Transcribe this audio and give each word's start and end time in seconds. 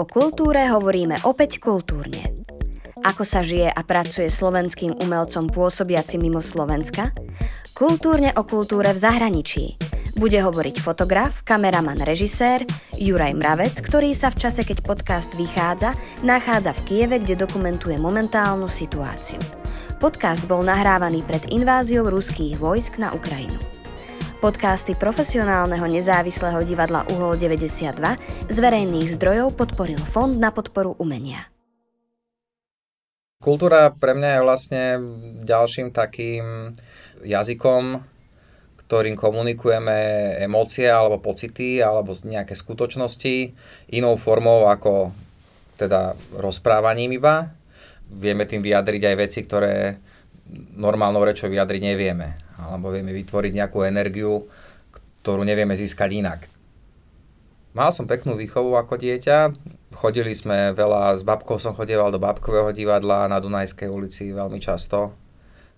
O 0.00 0.08
kultúre 0.08 0.64
hovoríme 0.64 1.28
opäť 1.28 1.60
kultúrne. 1.60 2.32
Ako 3.04 3.20
sa 3.20 3.44
žije 3.44 3.68
a 3.68 3.84
pracuje 3.84 4.32
slovenským 4.32 4.96
umelcom 4.96 5.52
pôsobiacim 5.52 6.24
mimo 6.24 6.40
Slovenska? 6.40 7.12
Kultúrne 7.76 8.32
o 8.32 8.48
kultúre 8.48 8.96
v 8.96 9.02
zahraničí. 9.04 9.76
Bude 10.16 10.40
hovoriť 10.40 10.80
fotograf, 10.80 11.44
kameraman, 11.44 12.00
režisér 12.00 12.64
Juraj 12.96 13.36
Mravec, 13.36 13.76
ktorý 13.84 14.16
sa 14.16 14.32
v 14.32 14.40
čase, 14.40 14.64
keď 14.64 14.80
podcast 14.88 15.36
vychádza, 15.36 15.92
nachádza 16.24 16.72
v 16.80 16.80
Kieve, 16.88 17.20
kde 17.20 17.36
dokumentuje 17.36 18.00
momentálnu 18.00 18.72
situáciu. 18.72 19.36
Podcast 20.00 20.48
bol 20.48 20.64
nahrávaný 20.64 21.20
pred 21.28 21.44
inváziou 21.52 22.08
ruských 22.08 22.56
vojsk 22.56 22.96
na 22.96 23.12
Ukrajinu. 23.12 23.69
Podcasty 24.40 24.96
profesionálneho 24.96 25.84
nezávislého 25.84 26.64
divadla 26.64 27.04
Uhol 27.12 27.36
92 27.36 27.92
z 28.48 28.56
verejných 28.56 29.12
zdrojov 29.20 29.52
podporil 29.52 30.00
Fond 30.00 30.32
na 30.32 30.48
podporu 30.48 30.96
umenia. 30.96 31.52
Kultúra 33.36 33.92
pre 33.92 34.16
mňa 34.16 34.30
je 34.32 34.40
vlastne 34.40 34.82
ďalším 35.44 35.92
takým 35.92 36.72
jazykom, 37.20 38.00
ktorým 38.80 39.12
komunikujeme 39.12 39.98
emócie 40.40 40.88
alebo 40.88 41.20
pocity 41.20 41.84
alebo 41.84 42.16
nejaké 42.24 42.56
skutočnosti 42.56 43.52
inou 43.92 44.16
formou 44.16 44.72
ako 44.72 45.12
teda 45.76 46.16
rozprávaním 46.40 47.12
iba. 47.12 47.52
Vieme 48.08 48.48
tým 48.48 48.64
vyjadriť 48.64 49.02
aj 49.04 49.16
veci, 49.20 49.44
ktoré 49.44 50.00
normálnou 50.76 51.22
rečou 51.22 51.48
vyjadriť 51.48 51.82
nevieme. 51.82 52.36
Alebo 52.60 52.92
vieme 52.92 53.14
vytvoriť 53.14 53.52
nejakú 53.56 53.86
energiu, 53.86 54.46
ktorú 55.22 55.44
nevieme 55.44 55.76
získať 55.76 56.10
inak. 56.12 56.40
Mal 57.70 57.94
som 57.94 58.10
peknú 58.10 58.34
výchovu 58.34 58.74
ako 58.74 58.98
dieťa. 58.98 59.54
Chodili 59.94 60.34
sme 60.34 60.74
veľa, 60.74 61.14
s 61.14 61.22
babkou 61.22 61.54
som 61.62 61.70
chodieval 61.70 62.10
do 62.10 62.18
babkového 62.18 62.74
divadla 62.74 63.30
na 63.30 63.38
Dunajskej 63.38 63.86
ulici 63.86 64.34
veľmi 64.34 64.58
často. 64.58 65.14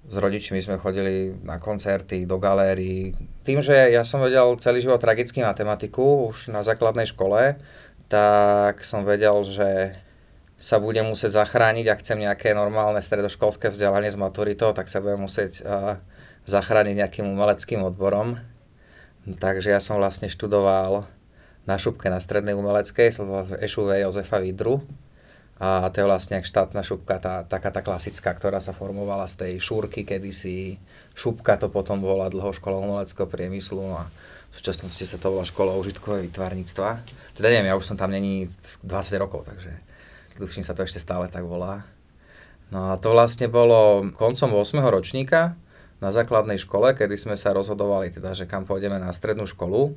S 0.02 0.16
rodičmi 0.18 0.58
sme 0.58 0.80
chodili 0.80 1.36
na 1.44 1.60
koncerty, 1.60 2.24
do 2.24 2.40
galérií. 2.40 3.14
Tým, 3.44 3.62
že 3.62 3.92
ja 3.92 4.02
som 4.02 4.24
vedel 4.24 4.56
celý 4.58 4.82
život 4.82 4.98
tragický 4.98 5.44
matematiku 5.44 6.32
už 6.32 6.50
na 6.50 6.64
základnej 6.64 7.06
škole, 7.06 7.60
tak 8.08 8.82
som 8.82 9.04
vedel, 9.04 9.44
že 9.44 9.94
sa 10.62 10.78
budem 10.78 11.10
musieť 11.10 11.42
zachrániť, 11.42 11.90
ak 11.90 12.06
chcem 12.06 12.22
nejaké 12.22 12.54
normálne 12.54 13.02
stredoškolské 13.02 13.74
vzdelanie 13.74 14.14
s 14.14 14.14
maturitou, 14.14 14.70
tak 14.70 14.86
sa 14.86 15.02
budem 15.02 15.26
musieť 15.26 15.58
uh, 15.66 15.98
zachrániť 16.46 17.02
nejakým 17.02 17.26
umeleckým 17.26 17.82
odborom. 17.82 18.38
Takže 19.26 19.74
ja 19.74 19.82
som 19.82 19.98
vlastne 19.98 20.30
študoval 20.30 21.02
na 21.66 21.76
šupke 21.82 22.06
na 22.06 22.22
strednej 22.22 22.54
umeleckej, 22.54 23.10
som 23.10 23.26
bol 23.26 23.42
EŠUV 23.58 24.06
Jozefa 24.06 24.38
Vidru. 24.38 24.86
A 25.62 25.86
to 25.94 26.02
je 26.02 26.10
vlastne 26.10 26.42
štátna 26.42 26.82
šupka, 26.82 27.22
tá, 27.22 27.46
taká 27.46 27.70
tá 27.70 27.82
klasická, 27.86 28.34
ktorá 28.34 28.58
sa 28.58 28.74
formovala 28.74 29.30
z 29.30 29.46
tej 29.46 29.52
šúrky 29.62 30.02
kedysi. 30.02 30.78
Šupka 31.14 31.54
to 31.58 31.70
potom 31.70 32.02
bola 32.02 32.26
dlho 32.30 32.50
škola 32.50 32.82
umeleckého 32.82 33.30
priemyslu 33.30 33.94
a 33.94 34.10
v 34.50 34.54
súčasnosti 34.58 35.06
sa 35.06 35.22
to 35.22 35.30
volá 35.30 35.46
škola 35.46 35.78
užitkového 35.78 36.26
vytvarníctva. 36.26 36.88
Teda 37.38 37.46
neviem, 37.50 37.70
ja 37.70 37.78
už 37.78 37.86
som 37.86 37.98
tam 37.98 38.10
není 38.10 38.50
20 38.82 39.22
rokov, 39.22 39.46
takže 39.46 39.70
tuším 40.38 40.64
sa 40.64 40.76
to 40.76 40.84
ešte 40.84 41.02
stále 41.02 41.28
tak 41.28 41.44
volá. 41.44 41.84
No 42.72 42.92
a 42.92 42.96
to 42.96 43.12
vlastne 43.12 43.52
bolo 43.52 44.08
koncom 44.16 44.56
8. 44.56 44.80
ročníka 44.88 45.60
na 46.02 46.10
základnej 46.10 46.58
škole, 46.58 46.98
kedy 46.98 47.14
sme 47.14 47.36
sa 47.38 47.54
rozhodovali 47.54 48.10
teda, 48.10 48.34
že 48.34 48.50
kam 48.50 48.66
pôjdeme 48.66 48.98
na 48.98 49.14
strednú 49.14 49.46
školu, 49.46 49.94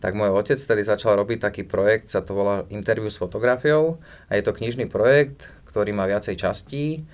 tak 0.00 0.16
môj 0.16 0.32
otec 0.32 0.56
tedy 0.56 0.80
začal 0.80 1.18
robiť 1.20 1.44
taký 1.44 1.62
projekt, 1.68 2.08
sa 2.08 2.24
to 2.24 2.32
volá 2.32 2.64
Interview 2.72 3.12
s 3.12 3.20
fotografiou 3.20 4.00
a 4.32 4.40
je 4.40 4.42
to 4.48 4.56
knižný 4.56 4.88
projekt, 4.88 5.52
ktorý 5.68 5.92
má 5.92 6.08
viacej 6.08 6.40
častí, 6.40 7.04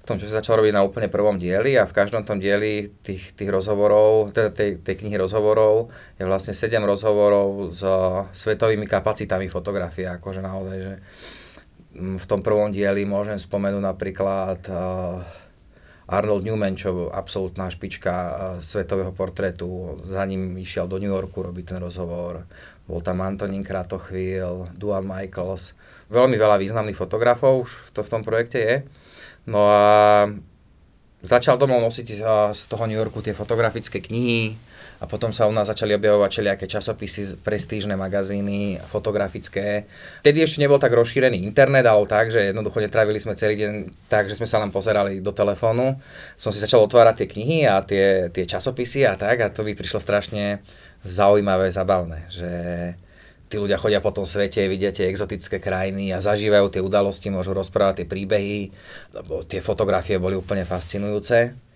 v 0.00 0.04
tom, 0.04 0.20
čo 0.20 0.28
sa 0.28 0.44
začal 0.44 0.60
robiť 0.60 0.72
na 0.76 0.84
úplne 0.84 1.08
prvom 1.08 1.40
dieli 1.40 1.80
a 1.80 1.88
v 1.88 1.96
každom 1.96 2.28
tom 2.28 2.36
dieli 2.36 2.92
tých, 3.00 3.32
tých 3.32 3.48
rozhovorov, 3.48 4.36
teda 4.36 4.52
tej, 4.52 4.80
tej 4.84 4.94
knihy 5.04 5.16
rozhovorov 5.16 5.88
je 6.20 6.24
vlastne 6.28 6.52
7 6.52 6.80
rozhovorov 6.84 7.72
s 7.72 7.84
svetovými 8.36 8.84
kapacitami 8.84 9.48
fotografie, 9.48 10.08
akože 10.08 10.40
naozaj, 10.44 10.76
že 10.76 10.94
v 11.98 12.24
tom 12.30 12.40
prvom 12.40 12.70
dieli 12.70 13.02
môžem 13.02 13.36
spomenúť 13.36 13.82
napríklad 13.82 14.60
uh, 14.70 15.20
Arnold 16.08 16.46
Newman, 16.46 16.78
čo 16.78 17.10
absolútna 17.10 17.68
špička 17.68 18.14
uh, 18.14 18.32
svetového 18.62 19.10
portrétu. 19.10 19.98
Za 20.06 20.22
ním 20.24 20.54
išiel 20.56 20.86
do 20.86 21.02
New 21.02 21.10
Yorku 21.10 21.42
robiť 21.42 21.74
ten 21.74 21.78
rozhovor. 21.82 22.46
Bol 22.86 23.02
tam 23.02 23.20
Antonín 23.20 23.66
Kratochvíl, 23.66 24.70
Duan 24.78 25.04
Michaels. 25.04 25.76
Veľmi 26.08 26.38
veľa 26.40 26.56
významných 26.56 26.96
fotografov 26.96 27.68
už 27.68 27.92
to 27.92 28.00
v 28.00 28.12
tom 28.14 28.22
projekte 28.24 28.58
je. 28.62 28.74
No 29.50 29.68
a 29.68 29.82
začal 31.20 31.58
domov 31.58 31.82
nosiť 31.82 32.08
uh, 32.22 32.54
z 32.54 32.62
toho 32.70 32.86
New 32.86 32.96
Yorku 32.96 33.20
tie 33.20 33.34
fotografické 33.34 33.98
knihy, 33.98 34.54
a 34.98 35.06
potom 35.06 35.30
sa 35.30 35.46
u 35.46 35.54
nás 35.54 35.70
začali 35.70 35.94
objavovať 35.94 36.30
všelijaké 36.30 36.66
časopisy, 36.66 37.38
prestížne 37.46 37.94
magazíny, 37.94 38.82
fotografické. 38.90 39.86
Vtedy 40.26 40.42
ešte 40.42 40.58
nebol 40.58 40.82
tak 40.82 40.90
rozšírený 40.90 41.38
internet, 41.46 41.86
ale 41.86 42.02
tak, 42.10 42.34
že 42.34 42.50
jednoducho 42.50 42.82
netravili 42.82 43.22
sme 43.22 43.38
celý 43.38 43.54
deň 43.54 43.72
tak, 44.10 44.26
že 44.26 44.34
sme 44.34 44.50
sa 44.50 44.58
len 44.58 44.74
pozerali 44.74 45.22
do 45.22 45.30
telefónu. 45.30 45.94
Som 46.34 46.50
si 46.50 46.58
začal 46.58 46.82
otvárať 46.82 47.22
tie 47.22 47.30
knihy 47.30 47.58
a 47.70 47.78
tie, 47.86 48.26
tie 48.34 48.42
časopisy 48.42 49.06
a 49.06 49.14
tak 49.14 49.38
a 49.38 49.54
to 49.54 49.62
by 49.62 49.78
prišlo 49.78 50.02
strašne 50.02 50.58
zaujímavé, 51.06 51.70
zabavné, 51.70 52.26
že 52.26 52.50
tí 53.46 53.56
ľudia 53.56 53.78
chodia 53.78 54.02
po 54.02 54.10
tom 54.10 54.26
svete, 54.26 54.66
vidia 54.66 54.90
tie 54.90 55.06
exotické 55.06 55.62
krajiny 55.62 56.10
a 56.10 56.18
zažívajú 56.18 56.74
tie 56.74 56.82
udalosti, 56.82 57.30
môžu 57.30 57.54
rozprávať 57.54 58.02
tie 58.02 58.06
príbehy, 58.10 58.58
lebo 59.14 59.46
tie 59.46 59.62
fotografie 59.62 60.18
boli 60.18 60.34
úplne 60.34 60.66
fascinujúce. 60.66 61.67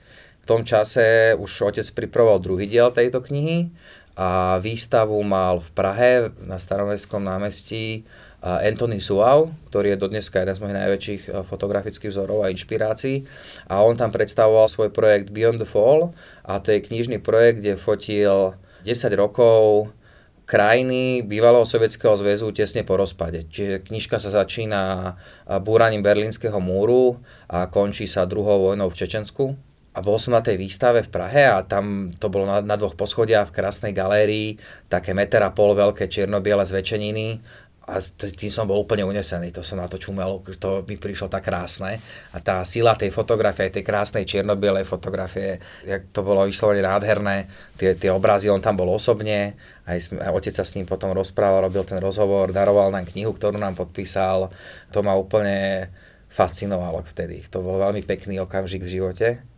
V 0.43 0.51
tom 0.51 0.67
čase 0.67 1.39
už 1.39 1.71
otec 1.71 1.87
pripravoval 1.95 2.43
druhý 2.43 2.67
diel 2.67 2.91
tejto 2.91 3.23
knihy 3.23 3.71
a 4.19 4.59
výstavu 4.59 5.23
mal 5.23 5.63
v 5.63 5.71
Prahe 5.71 6.13
na 6.43 6.59
Staromestskom 6.59 7.23
námestí 7.23 8.03
Anthony 8.43 8.99
Suau, 8.99 9.55
ktorý 9.71 9.95
je 9.95 10.03
dodneska 10.03 10.43
jeden 10.43 10.51
z 10.51 10.61
mojich 10.67 10.79
najväčších 10.83 11.23
fotografických 11.47 12.11
vzorov 12.11 12.43
a 12.43 12.51
inšpirácií. 12.51 13.23
A 13.71 13.87
on 13.87 13.95
tam 13.95 14.11
predstavoval 14.11 14.67
svoj 14.67 14.91
projekt 14.91 15.31
Beyond 15.31 15.63
the 15.63 15.69
Fall 15.71 16.11
a 16.43 16.59
to 16.59 16.75
je 16.75 16.83
knižný 16.83 17.23
projekt, 17.23 17.63
kde 17.63 17.79
fotil 17.79 18.59
10 18.83 19.15
rokov 19.15 19.95
krajiny 20.43 21.23
bývalého 21.23 21.63
Sovietskeho 21.63 22.19
zväzu 22.19 22.51
tesne 22.51 22.83
po 22.83 22.99
rozpade. 22.99 23.47
Čiže 23.47 23.87
knižka 23.87 24.19
sa 24.19 24.43
začína 24.43 25.15
búraním 25.63 26.03
Berlínskeho 26.03 26.59
múru 26.59 27.23
a 27.47 27.71
končí 27.71 28.11
sa 28.11 28.27
druhou 28.27 28.75
vojnou 28.75 28.91
v 28.91 28.99
Čečensku 28.99 29.72
a 29.93 29.99
bol 30.01 30.17
som 30.17 30.33
na 30.33 30.41
tej 30.41 30.57
výstave 30.57 31.05
v 31.05 31.13
Prahe 31.13 31.45
a 31.53 31.61
tam 31.69 32.17
to 32.17 32.33
bolo 32.33 32.49
na, 32.49 32.65
na 32.65 32.81
dvoch 32.81 32.97
poschodiach 32.97 33.53
v 33.53 33.57
krásnej 33.61 33.93
galérii, 33.93 34.57
také 34.89 35.13
meter 35.13 35.45
a 35.45 35.53
pol 35.53 35.77
veľké 35.77 36.09
čierno-biele 36.09 36.65
zväčšeniny. 36.65 37.61
A 37.83 37.99
tým 37.99 38.49
som 38.49 38.65
bol 38.65 38.79
úplne 38.79 39.03
unesený, 39.03 39.51
to 39.51 39.61
som 39.61 39.83
na 39.83 39.91
to 39.91 39.99
čumel, 39.99 40.39
to 40.57 40.87
mi 40.87 40.97
prišlo 40.97 41.27
tak 41.27 41.51
krásne. 41.51 41.99
A 42.31 42.39
tá 42.39 42.63
sila 42.63 42.95
tej 42.95 43.11
fotografie, 43.11 43.75
tej 43.75 43.83
krásnej 43.83 44.23
čierno-bielej 44.23 44.87
fotografie, 44.87 45.59
jak 45.83 46.09
to 46.15 46.23
bolo 46.23 46.47
vyslovene 46.47 46.87
nádherné, 46.87 47.51
tie, 47.77 47.99
tie 47.99 48.09
obrazy, 48.15 48.49
on 48.49 48.63
tam 48.63 48.79
bol 48.79 48.87
osobne, 48.87 49.59
aj, 49.85 50.15
aj 50.15 50.31
otec 50.31 50.55
sa 50.57 50.65
s 50.65 50.79
ním 50.79 50.87
potom 50.87 51.11
rozprával, 51.11 51.69
robil 51.69 51.83
ten 51.83 51.99
rozhovor, 51.99 52.55
daroval 52.55 52.95
nám 52.95 53.11
knihu, 53.13 53.35
ktorú 53.35 53.59
nám 53.59 53.75
podpísal, 53.75 54.49
to 54.95 55.03
ma 55.03 55.19
úplne 55.19 55.91
fascinovalo 56.33 57.03
vtedy, 57.03 57.45
to 57.51 57.61
bol 57.61 57.83
veľmi 57.83 58.07
pekný 58.07 58.41
okamžik 58.41 58.87
v 58.87 58.95
živote 58.95 59.52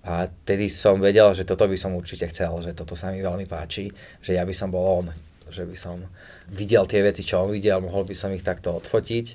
a 0.00 0.32
tedy 0.48 0.72
som 0.72 0.96
vedel, 0.96 1.28
že 1.36 1.44
toto 1.44 1.68
by 1.68 1.76
som 1.76 1.92
určite 1.92 2.24
chcel, 2.32 2.56
že 2.64 2.72
toto 2.72 2.96
sa 2.96 3.12
mi 3.12 3.20
veľmi 3.20 3.44
páči, 3.44 3.92
že 4.24 4.32
ja 4.32 4.48
by 4.48 4.54
som 4.56 4.72
bol 4.72 5.04
on, 5.04 5.06
že 5.52 5.68
by 5.68 5.76
som 5.76 6.00
videl 6.48 6.88
tie 6.88 7.04
veci, 7.04 7.20
čo 7.20 7.44
on 7.44 7.52
videl, 7.52 7.84
mohol 7.84 8.08
by 8.08 8.16
som 8.16 8.32
ich 8.32 8.40
takto 8.40 8.72
odfotiť. 8.80 9.26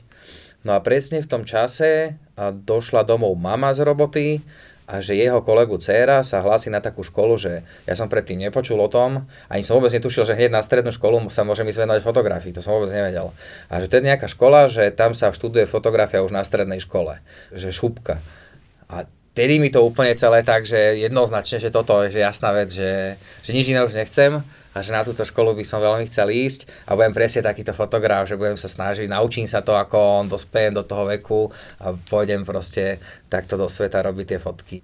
No 0.66 0.73
a 0.73 0.81
presne 0.81 1.22
v 1.22 1.29
tom 1.29 1.45
čase 1.45 2.17
došla 2.40 3.05
domov 3.05 3.37
mama 3.37 3.69
z 3.78 3.85
roboty 3.85 4.41
a 4.90 5.01
že 5.01 5.17
jeho 5.17 5.41
kolegu 5.45 5.78
dcéra 5.78 6.25
sa 6.25 6.41
hlási 6.41 6.73
na 6.73 6.81
takú 6.81 7.05
školu, 7.05 7.37
že 7.37 7.61
ja 7.85 7.93
som 7.93 8.09
predtým 8.09 8.41
nepočul 8.41 8.78
o 8.81 8.90
tom, 8.90 9.29
ani 9.49 9.61
som 9.61 9.78
vôbec 9.78 9.93
netušil, 9.93 10.25
že 10.25 10.37
hneď 10.37 10.53
na 10.53 10.66
strednú 10.66 10.90
školu 10.90 11.29
sa 11.29 11.45
môžem 11.45 11.69
ísť 11.69 11.85
venovať 11.85 12.01
fotografii, 12.05 12.53
to 12.53 12.66
som 12.66 12.78
vôbec 12.78 12.90
nevedel. 12.93 13.34
A 13.69 13.81
že 13.81 13.90
to 13.90 14.01
je 14.01 14.09
nejaká 14.09 14.25
škola, 14.25 14.69
že 14.69 14.90
tam 14.93 15.13
sa 15.13 15.29
študuje 15.29 15.69
fotografia 15.69 16.25
už 16.25 16.34
na 16.34 16.41
strednej 16.41 16.81
škole, 16.81 17.22
že 17.53 17.73
šupka. 17.73 18.22
A 18.90 19.09
vtedy 19.35 19.59
mi 19.59 19.67
to 19.67 19.84
úplne 19.84 20.16
celé 20.16 20.47
tak, 20.47 20.64
že 20.64 20.96
jednoznačne, 20.96 21.59
že 21.59 21.67
toto 21.67 21.99
je 22.08 22.16
že 22.16 22.23
jasná 22.23 22.55
vec, 22.55 22.72
že, 22.72 23.20
že 23.43 23.52
nič 23.52 23.67
iné 23.67 23.84
už 23.84 23.91
nechcem 23.91 24.40
a 24.72 24.78
že 24.79 24.96
na 24.96 25.03
túto 25.03 25.28
školu 25.28 25.59
by 25.59 25.67
som 25.67 25.84
veľmi 25.84 26.08
chcel 26.08 26.32
ísť 26.32 26.87
a 26.87 26.96
budem 26.96 27.11
presne 27.11 27.43
takýto 27.43 27.76
fotograf, 27.76 28.32
že 28.32 28.40
budem 28.40 28.55
sa 28.55 28.72
snažiť, 28.72 29.11
naučím 29.11 29.43
sa 29.43 29.59
to, 29.59 29.76
ako 29.76 30.23
on, 30.23 30.32
dospejem 30.32 30.72
do 30.72 30.87
toho 30.87 31.11
veku 31.11 31.52
a 31.84 31.91
pôjdem 31.91 32.47
proste 32.47 33.03
takto 33.28 33.59
do 33.59 33.67
sveta 33.67 33.99
robiť 34.08 34.26
tie 34.26 34.40
fotky. 34.40 34.79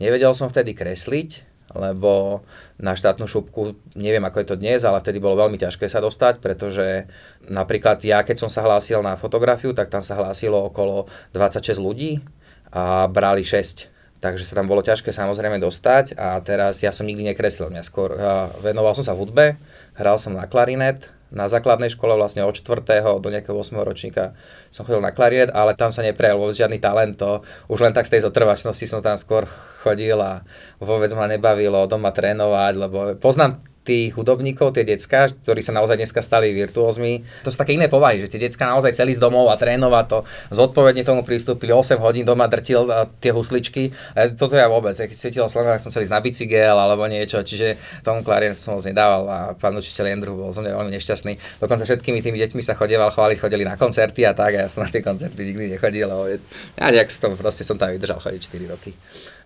Nevedel 0.00 0.32
som 0.32 0.48
vtedy 0.48 0.72
kresliť, 0.72 1.44
lebo 1.76 2.40
na 2.80 2.96
štátnu 2.96 3.28
šupku, 3.28 3.76
neviem 3.92 4.24
ako 4.24 4.40
je 4.40 4.48
to 4.48 4.56
dnes, 4.56 4.80
ale 4.88 5.04
vtedy 5.04 5.20
bolo 5.20 5.36
veľmi 5.36 5.60
ťažké 5.60 5.84
sa 5.84 6.00
dostať, 6.00 6.40
pretože 6.40 7.04
napríklad 7.44 8.00
ja, 8.08 8.24
keď 8.24 8.40
som 8.40 8.48
sa 8.48 8.64
hlásil 8.64 9.04
na 9.04 9.20
fotografiu, 9.20 9.76
tak 9.76 9.92
tam 9.92 10.00
sa 10.00 10.16
hlásilo 10.16 10.56
okolo 10.72 11.12
26 11.36 11.76
ľudí 11.76 12.24
a 12.72 13.08
brali 13.08 13.44
6 13.44 13.98
takže 14.18 14.42
sa 14.42 14.58
tam 14.58 14.66
bolo 14.66 14.82
ťažké 14.82 15.14
samozrejme 15.14 15.62
dostať 15.62 16.18
a 16.18 16.42
teraz 16.42 16.82
ja 16.82 16.90
som 16.90 17.06
nikdy 17.06 17.22
nekreslil, 17.34 17.70
mňa 17.70 17.86
skôr 17.86 18.18
venoval 18.62 18.94
som 18.98 19.06
sa 19.06 19.14
v 19.14 19.22
hudbe, 19.22 19.46
hral 19.94 20.18
som 20.18 20.34
na 20.34 20.50
klarinet, 20.50 21.06
na 21.28 21.44
základnej 21.44 21.92
škole 21.92 22.16
vlastne 22.16 22.40
od 22.42 22.56
4. 22.56 23.04
do 23.20 23.28
nejakého 23.28 23.54
8. 23.54 23.78
ročníka 23.84 24.32
som 24.72 24.88
chodil 24.88 25.04
na 25.04 25.12
klarinet, 25.12 25.52
ale 25.52 25.76
tam 25.76 25.92
sa 25.92 26.00
neprejal 26.00 26.40
vôbec 26.40 26.56
žiadny 26.56 26.80
talent, 26.80 27.20
to 27.20 27.44
už 27.68 27.84
len 27.84 27.92
tak 27.94 28.08
z 28.08 28.18
tej 28.18 28.26
zotrvačnosti 28.26 28.86
som 28.88 29.04
tam 29.04 29.14
skôr 29.14 29.44
chodil 29.84 30.16
a 30.18 30.42
vôbec 30.80 31.12
ma 31.14 31.28
nebavilo 31.28 31.84
doma 31.86 32.10
trénovať, 32.10 32.72
lebo 32.74 32.98
poznám 33.20 33.60
tých 33.88 34.12
hudobníkov, 34.12 34.76
tie 34.76 34.84
decka, 34.84 35.32
ktorí 35.32 35.64
sa 35.64 35.72
naozaj 35.72 35.96
dneska 35.96 36.20
stali 36.20 36.52
virtuózmi. 36.52 37.24
To 37.40 37.48
sú 37.48 37.56
také 37.56 37.72
iné 37.72 37.88
povahy, 37.88 38.20
že 38.20 38.28
tie 38.28 38.44
decka 38.44 38.68
naozaj 38.68 38.92
celý 38.92 39.16
z 39.16 39.20
domov 39.24 39.48
a 39.48 39.56
trénovať 39.56 40.04
to, 40.12 40.18
zodpovedne 40.52 41.08
tomu 41.08 41.24
pristúpili, 41.24 41.72
8 41.72 41.96
hodín 42.04 42.28
doma 42.28 42.44
drtil 42.44 42.84
tie 43.24 43.32
husličky. 43.32 43.88
A 44.12 44.28
toto 44.28 44.60
ja 44.60 44.68
vôbec, 44.68 44.92
keď 44.92 45.16
svietilo 45.16 45.48
slnko, 45.48 45.80
som 45.80 45.88
chcel 45.88 46.04
ísť 46.04 46.12
na 46.12 46.20
bicykel 46.20 46.76
alebo 46.76 47.08
niečo, 47.08 47.40
čiže 47.40 47.80
tomu 48.04 48.20
klarinet 48.20 48.60
som 48.60 48.76
moc 48.76 48.84
nedával 48.84 49.24
a 49.24 49.38
pán 49.56 49.72
učiteľ 49.72 50.04
Andrew 50.12 50.36
bol 50.36 50.52
zo 50.52 50.60
mňa 50.60 50.76
veľmi 50.76 50.92
nešťastný. 51.00 51.62
Dokonca 51.64 51.88
všetkými 51.88 52.20
tými 52.20 52.36
deťmi 52.36 52.60
sa 52.60 52.76
chodieval 52.76 53.08
chváliť, 53.08 53.40
chodili 53.40 53.64
na 53.64 53.80
koncerty 53.80 54.28
a 54.28 54.36
tak 54.36 54.52
a 54.58 54.66
ja 54.66 54.68
som 54.68 54.84
na 54.84 54.92
tie 54.92 55.00
koncerty 55.00 55.40
nikdy 55.54 55.78
nechodil, 55.78 56.10
lebo 56.10 56.28
ja 56.76 56.86
nejak 56.92 57.08
som, 57.08 57.32
proste 57.38 57.64
som 57.64 57.80
tam 57.80 57.94
vydržal 57.94 58.20
chodiť 58.20 58.40
4 58.44 58.72
roky. 58.74 58.90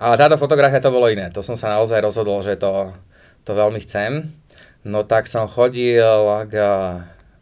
Ale 0.03 0.19
táto 0.19 0.35
fotografia 0.35 0.83
to 0.83 0.91
bolo 0.91 1.07
iné, 1.07 1.31
to 1.31 1.45
som 1.45 1.55
sa 1.55 1.71
naozaj 1.71 2.03
rozhodol, 2.03 2.43
že 2.43 2.59
to, 2.59 2.91
to 3.43 3.53
veľmi 3.55 3.81
chcem. 3.83 4.35
No 4.83 5.07
tak 5.07 5.31
som 5.31 5.47
chodil 5.47 6.03
k 6.51 6.55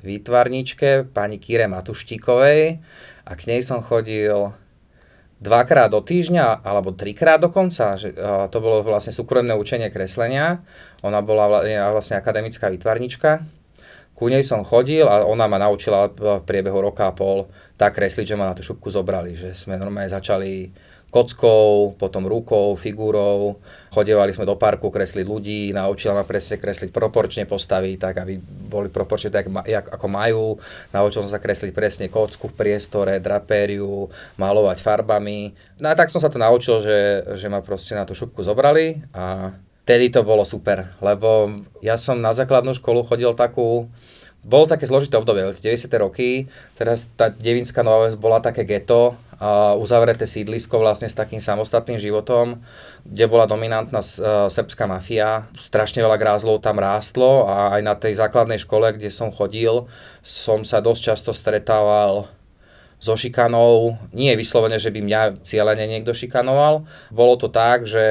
výtvarničke 0.00 1.08
pani 1.08 1.40
Kire 1.40 1.68
Matuštíkovej 1.68 2.80
a 3.24 3.32
k 3.36 3.42
nej 3.48 3.60
som 3.60 3.80
chodil 3.84 4.52
dvakrát 5.40 5.88
do 5.88 6.04
týždňa, 6.04 6.60
alebo 6.60 6.92
trikrát 6.92 7.40
dokonca. 7.40 7.96
To 8.52 8.58
bolo 8.60 8.84
vlastne 8.84 9.16
súkromné 9.16 9.56
učenie 9.56 9.88
kreslenia. 9.88 10.60
Ona 11.00 11.24
bola 11.24 11.64
vlastne 11.96 12.20
akademická 12.20 12.68
výtvarnička. 12.68 13.40
Ku 14.12 14.28
nej 14.28 14.44
som 14.44 14.60
chodil 14.68 15.08
a 15.08 15.24
ona 15.24 15.48
ma 15.48 15.56
naučila 15.56 16.12
v 16.12 16.44
priebehu 16.44 16.84
roka 16.84 17.08
a 17.08 17.16
pol 17.16 17.48
tak 17.80 17.96
kresliť, 17.96 18.28
že 18.28 18.36
ma 18.36 18.52
na 18.52 18.56
tú 18.56 18.60
šupku 18.60 18.92
zobrali. 18.92 19.32
Že 19.32 19.56
sme 19.56 19.80
normálne 19.80 20.12
začali 20.12 20.68
kockou, 21.10 21.98
potom 21.98 22.24
rukou, 22.24 22.78
figúrou. 22.78 23.58
Chodevali 23.90 24.30
sme 24.30 24.46
do 24.46 24.54
parku 24.54 24.94
kresliť 24.94 25.26
ľudí, 25.26 25.74
naučila 25.74 26.14
ma 26.14 26.22
presne 26.22 26.62
kresliť 26.62 26.94
proporčne 26.94 27.50
postavy, 27.50 27.98
tak 27.98 28.22
aby 28.22 28.38
boli 28.70 28.86
proporčne 28.86 29.34
tak, 29.34 29.50
jak, 29.66 29.90
ako 29.90 30.06
majú. 30.06 30.46
Naučil 30.94 31.26
som 31.26 31.32
sa 31.34 31.42
kresliť 31.42 31.74
presne 31.74 32.06
kocku 32.06 32.54
v 32.54 32.56
priestore, 32.56 33.18
drapériu, 33.18 34.06
malovať 34.38 34.78
farbami. 34.78 35.50
No 35.82 35.90
a 35.90 35.98
tak 35.98 36.14
som 36.14 36.22
sa 36.22 36.30
to 36.30 36.38
naučil, 36.38 36.78
že, 36.78 37.26
že 37.34 37.50
ma 37.50 37.58
proste 37.58 37.98
na 37.98 38.06
tú 38.06 38.14
šupku 38.14 38.46
zobrali 38.46 39.02
a 39.10 39.58
vtedy 39.82 40.14
to 40.14 40.22
bolo 40.22 40.46
super, 40.46 40.94
lebo 41.02 41.50
ja 41.82 41.98
som 41.98 42.22
na 42.22 42.30
základnú 42.30 42.78
školu 42.78 43.02
chodil 43.10 43.34
takú, 43.34 43.90
bolo 44.46 44.64
také 44.70 44.86
zložité 44.86 45.18
obdobie, 45.18 45.50
90. 45.50 45.90
roky, 45.98 46.46
teraz 46.78 47.10
tá 47.18 47.26
Devinská 47.28 47.82
Nová 47.82 48.06
bola 48.14 48.38
také 48.38 48.62
geto, 48.62 49.18
uzavreté 49.80 50.28
sídlisko 50.28 50.76
vlastne 50.76 51.08
s 51.08 51.16
takým 51.16 51.40
samostatným 51.40 51.96
životom, 51.96 52.60
kde 53.08 53.24
bola 53.24 53.48
dominantná 53.48 54.04
uh, 54.04 54.46
srbská 54.52 54.84
mafia. 54.84 55.48
Strašne 55.56 56.04
veľa 56.04 56.20
grázlov 56.20 56.60
tam 56.60 56.76
rástlo 56.76 57.48
a 57.48 57.72
aj 57.76 57.82
na 57.82 57.94
tej 57.96 58.20
základnej 58.20 58.60
škole, 58.60 58.92
kde 58.92 59.08
som 59.08 59.32
chodil, 59.32 59.88
som 60.20 60.60
sa 60.60 60.84
dosť 60.84 61.00
často 61.00 61.30
stretával 61.32 62.28
so 63.00 63.16
šikanou. 63.16 63.96
Nie 64.12 64.36
je 64.36 64.40
vyslovene, 64.44 64.76
že 64.76 64.92
by 64.92 65.00
mňa 65.00 65.22
cieľene 65.40 65.88
niekto 65.88 66.12
šikanoval. 66.12 66.84
Bolo 67.08 67.40
to 67.40 67.48
tak, 67.48 67.88
že 67.88 68.04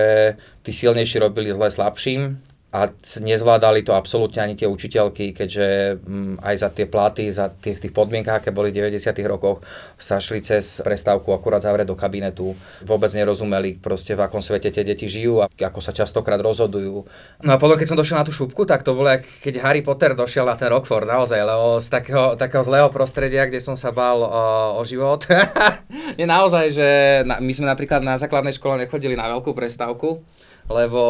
tí 0.65 0.73
silnejší 0.73 1.21
robili 1.21 1.53
zle 1.53 1.69
slabším 1.69 2.48
a 2.69 2.93
nezvládali 3.17 3.81
to 3.81 3.97
absolútne 3.97 4.45
ani 4.45 4.53
tie 4.53 4.69
učiteľky, 4.69 5.33
keďže 5.33 5.97
mm, 6.05 6.37
aj 6.37 6.55
za 6.61 6.69
tie 6.69 6.85
platy, 6.85 7.25
za 7.33 7.49
tie, 7.49 7.73
tých 7.73 7.89
podmienkach, 7.89 8.45
aké 8.45 8.53
boli 8.53 8.69
v 8.69 8.85
90. 8.85 9.09
rokoch, 9.25 9.65
sa 9.97 10.21
šli 10.21 10.45
cez 10.45 10.77
prestávku 10.85 11.33
akurát 11.33 11.65
zavrieť 11.65 11.89
do 11.89 11.97
kabinetu. 11.97 12.53
Vôbec 12.85 13.09
nerozumeli 13.17 13.81
proste, 13.81 14.13
v 14.13 14.21
akom 14.21 14.37
svete 14.37 14.69
tie 14.69 14.85
deti 14.85 15.09
žijú 15.09 15.41
a 15.41 15.49
ako 15.49 15.81
sa 15.81 15.97
častokrát 15.97 16.37
rozhodujú. 16.37 17.09
No 17.41 17.49
a 17.49 17.57
potom, 17.57 17.73
keď 17.73 17.89
som 17.89 17.97
došiel 17.97 18.21
na 18.21 18.27
tú 18.29 18.33
šupku, 18.37 18.69
tak 18.69 18.85
to 18.85 18.93
bolo, 18.93 19.17
keď 19.17 19.65
Harry 19.65 19.81
Potter 19.81 20.13
došiel 20.13 20.45
na 20.45 20.53
ten 20.53 20.69
Rockford, 20.69 21.09
naozaj, 21.09 21.41
lebo 21.41 21.81
z 21.81 21.89
takého, 21.89 22.37
takého 22.37 22.61
zlého 22.61 22.93
prostredia, 22.93 23.49
kde 23.49 23.65
som 23.65 23.73
sa 23.73 23.89
bal 23.89 24.21
o, 24.21 24.45
o 24.77 24.81
život. 24.85 25.25
je 26.21 26.25
naozaj, 26.29 26.65
že 26.69 26.87
na, 27.25 27.41
my 27.41 27.49
sme 27.49 27.65
napríklad 27.65 28.05
na 28.05 28.13
základnej 28.21 28.53
škole 28.53 28.77
nechodili 28.77 29.17
na 29.17 29.25
veľkú 29.33 29.57
prestávku, 29.57 30.21
lebo 30.69 31.01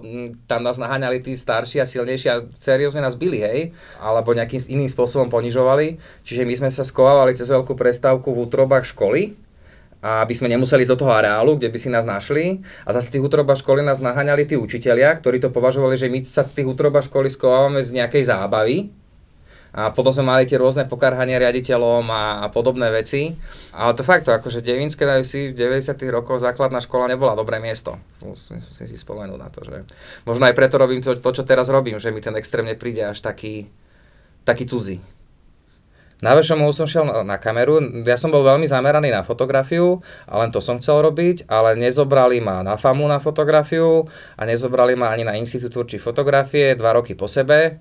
mm, 0.00 0.46
tam 0.46 0.62
nás 0.62 0.78
naháňali 0.78 1.18
tí 1.18 1.34
starší 1.34 1.82
a 1.82 1.86
silnejší 1.86 2.26
a 2.30 2.46
seriózne 2.62 3.02
nás 3.02 3.18
byli, 3.18 3.42
hej, 3.42 3.60
alebo 3.98 4.30
nejakým 4.30 4.62
iným 4.70 4.86
spôsobom 4.86 5.26
ponižovali. 5.26 5.98
Čiže 6.22 6.46
my 6.46 6.54
sme 6.54 6.70
sa 6.70 6.86
skovávali 6.86 7.34
cez 7.34 7.50
veľkú 7.50 7.74
prestávku 7.74 8.30
v 8.30 8.46
útrobách 8.46 8.86
školy, 8.94 9.34
aby 10.00 10.32
sme 10.32 10.48
nemuseli 10.48 10.86
ísť 10.86 10.92
do 10.96 11.00
toho 11.04 11.12
areálu, 11.12 11.58
kde 11.58 11.68
by 11.68 11.78
si 11.82 11.90
nás 11.92 12.06
našli. 12.06 12.62
A 12.86 12.94
zase 12.94 13.12
tých 13.12 13.26
útrobách 13.26 13.60
školy 13.60 13.82
nás 13.82 13.98
naháňali 13.98 14.46
tí 14.48 14.54
učitelia, 14.56 15.12
ktorí 15.18 15.42
to 15.42 15.52
považovali, 15.52 15.98
že 15.98 16.08
my 16.08 16.22
sa 16.24 16.46
tých 16.46 16.70
útrobách 16.70 17.10
školy 17.10 17.28
skovávame 17.28 17.82
z 17.82 17.98
nejakej 17.98 18.24
zábavy, 18.30 18.94
a 19.70 19.94
potom 19.94 20.10
sme 20.10 20.26
mali 20.26 20.50
tie 20.50 20.58
rôzne 20.58 20.90
pokarhania 20.90 21.38
riaditeľom 21.38 22.02
a, 22.10 22.42
a 22.42 22.46
podobné 22.50 22.90
veci. 22.90 23.38
Ale 23.70 23.94
to 23.94 24.02
fakt, 24.02 24.26
akože 24.26 24.66
Devinské 24.66 25.06
dajú 25.06 25.22
si 25.22 25.54
v 25.54 25.58
90 25.58 25.94
rokoch 26.10 26.42
základná 26.42 26.82
škola 26.82 27.06
nebola 27.06 27.38
dobré 27.38 27.62
miesto. 27.62 27.94
Musím, 28.18 28.58
musím 28.58 28.86
si 28.90 28.96
spomenúť 28.98 29.38
na 29.38 29.48
to, 29.48 29.62
že 29.62 29.86
možno 30.26 30.50
aj 30.50 30.54
preto 30.58 30.74
robím 30.74 30.98
to, 30.98 31.14
to, 31.14 31.30
čo 31.30 31.46
teraz 31.46 31.70
robím, 31.70 32.02
že 32.02 32.10
mi 32.10 32.18
ten 32.18 32.34
extrém 32.34 32.66
nepríde 32.66 33.14
až 33.14 33.22
taký, 33.22 33.70
taký 34.42 34.66
cudzí. 34.66 34.98
Na 36.20 36.36
Vešomu 36.36 36.68
som 36.76 36.84
šiel 36.84 37.08
na, 37.08 37.24
na 37.24 37.36
kameru, 37.40 37.80
ja 38.04 38.12
som 38.12 38.28
bol 38.28 38.44
veľmi 38.44 38.68
zameraný 38.68 39.08
na 39.08 39.24
fotografiu 39.24 40.04
a 40.28 40.36
len 40.44 40.52
to 40.52 40.60
som 40.60 40.76
chcel 40.76 41.00
robiť, 41.00 41.48
ale 41.48 41.80
nezobrali 41.80 42.44
ma 42.44 42.60
na 42.60 42.76
FAMu 42.76 43.08
na 43.08 43.16
fotografiu 43.24 44.04
a 44.36 44.42
nezobrali 44.44 45.00
ma 45.00 45.16
ani 45.16 45.24
na 45.24 45.32
Institút 45.40 45.88
či 45.88 45.96
fotografie 45.96 46.76
dva 46.76 46.92
roky 46.92 47.16
po 47.16 47.24
sebe 47.24 47.80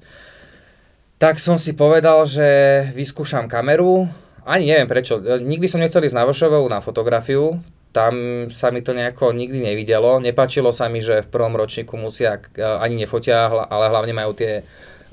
tak 1.20 1.36
som 1.38 1.60
si 1.60 1.76
povedal, 1.76 2.24
že 2.24 2.48
vyskúšam 2.96 3.52
kameru. 3.52 4.08
Ani 4.48 4.72
neviem 4.72 4.88
prečo. 4.88 5.20
Nikdy 5.20 5.68
som 5.68 5.84
nechcel 5.84 6.08
ísť 6.08 6.16
na 6.16 6.24
Vošovou 6.24 6.64
na 6.72 6.80
fotografiu. 6.80 7.60
Tam 7.92 8.48
sa 8.50 8.72
mi 8.72 8.80
to 8.80 8.96
nejako 8.96 9.36
nikdy 9.36 9.60
nevidelo. 9.60 10.24
Nepačilo 10.24 10.72
sa 10.72 10.88
mi, 10.88 11.04
že 11.04 11.28
v 11.28 11.32
prvom 11.32 11.60
ročníku 11.60 12.00
musia, 12.00 12.40
ani 12.56 13.04
nefotia, 13.04 13.52
ale 13.52 13.92
hlavne 13.92 14.16
majú 14.16 14.32
tie 14.32 14.64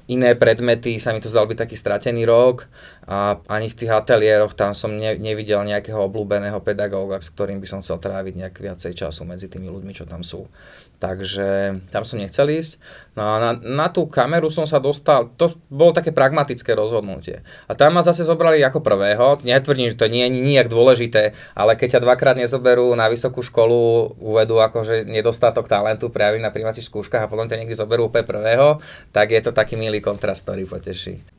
iné 0.07 0.39
predmety, 0.39 1.03
sa 1.03 1.11
mi 1.11 1.19
to 1.19 1.27
zdal 1.27 1.51
byť 1.51 1.67
taký 1.67 1.75
stratený 1.75 2.31
rok 2.31 2.71
a 3.07 3.39
ani 3.47 3.71
v 3.71 3.79
tých 3.79 3.95
ateliéroch 3.95 4.59
tam 4.59 4.75
som 4.75 4.91
ne, 4.91 5.15
nevidel 5.15 5.63
nejakého 5.63 6.11
obľúbeného 6.11 6.59
pedagóga, 6.59 7.23
s 7.23 7.31
ktorým 7.31 7.63
by 7.63 7.67
som 7.71 7.79
chcel 7.79 8.03
tráviť 8.03 8.35
nejak 8.35 8.59
viacej 8.59 8.99
času 8.99 9.23
medzi 9.23 9.47
tými 9.47 9.71
ľuďmi, 9.71 9.95
čo 9.95 10.11
tam 10.11 10.27
sú. 10.27 10.51
Takže 10.99 11.79
tam 11.95 12.03
som 12.03 12.19
nechcel 12.19 12.51
ísť. 12.51 12.83
No 13.15 13.23
a 13.23 13.35
na, 13.39 13.51
na 13.63 13.87
tú 13.95 14.11
kameru 14.11 14.51
som 14.51 14.67
sa 14.67 14.83
dostal, 14.83 15.31
to 15.39 15.55
bolo 15.71 15.95
také 15.95 16.11
pragmatické 16.11 16.75
rozhodnutie. 16.75 17.47
A 17.71 17.79
tam 17.79 17.95
ma 17.95 18.03
zase 18.03 18.27
zobrali 18.27 18.59
ako 18.67 18.83
prvého, 18.83 19.39
netvrdím, 19.47 19.95
že 19.95 20.01
to 20.03 20.11
nie 20.11 20.27
je 20.27 20.35
nijak 20.35 20.67
dôležité, 20.67 21.37
ale 21.55 21.79
keď 21.79 22.01
ťa 22.01 22.05
dvakrát 22.11 22.35
nezoberú 22.35 22.91
na 22.99 23.07
vysokú 23.07 23.45
školu, 23.45 24.19
uvedú 24.19 24.59
akože 24.59 25.07
nedostatok 25.07 25.71
talentu 25.71 26.11
prejavím 26.11 26.43
na 26.43 26.51
príjmacích 26.51 26.89
skúškach 26.89 27.23
a 27.23 27.31
potom 27.31 27.47
ťa 27.47 27.61
niekde 27.63 27.79
zoberú 27.79 28.11
úplne 28.11 28.27
prvého, 28.27 28.83
tak 29.15 29.31
je 29.31 29.41
to 29.45 29.55
taký 29.55 29.79
milý 29.79 30.03
kontrast, 30.03 30.43
ktorý 30.43 30.67
poteší. 30.67 31.36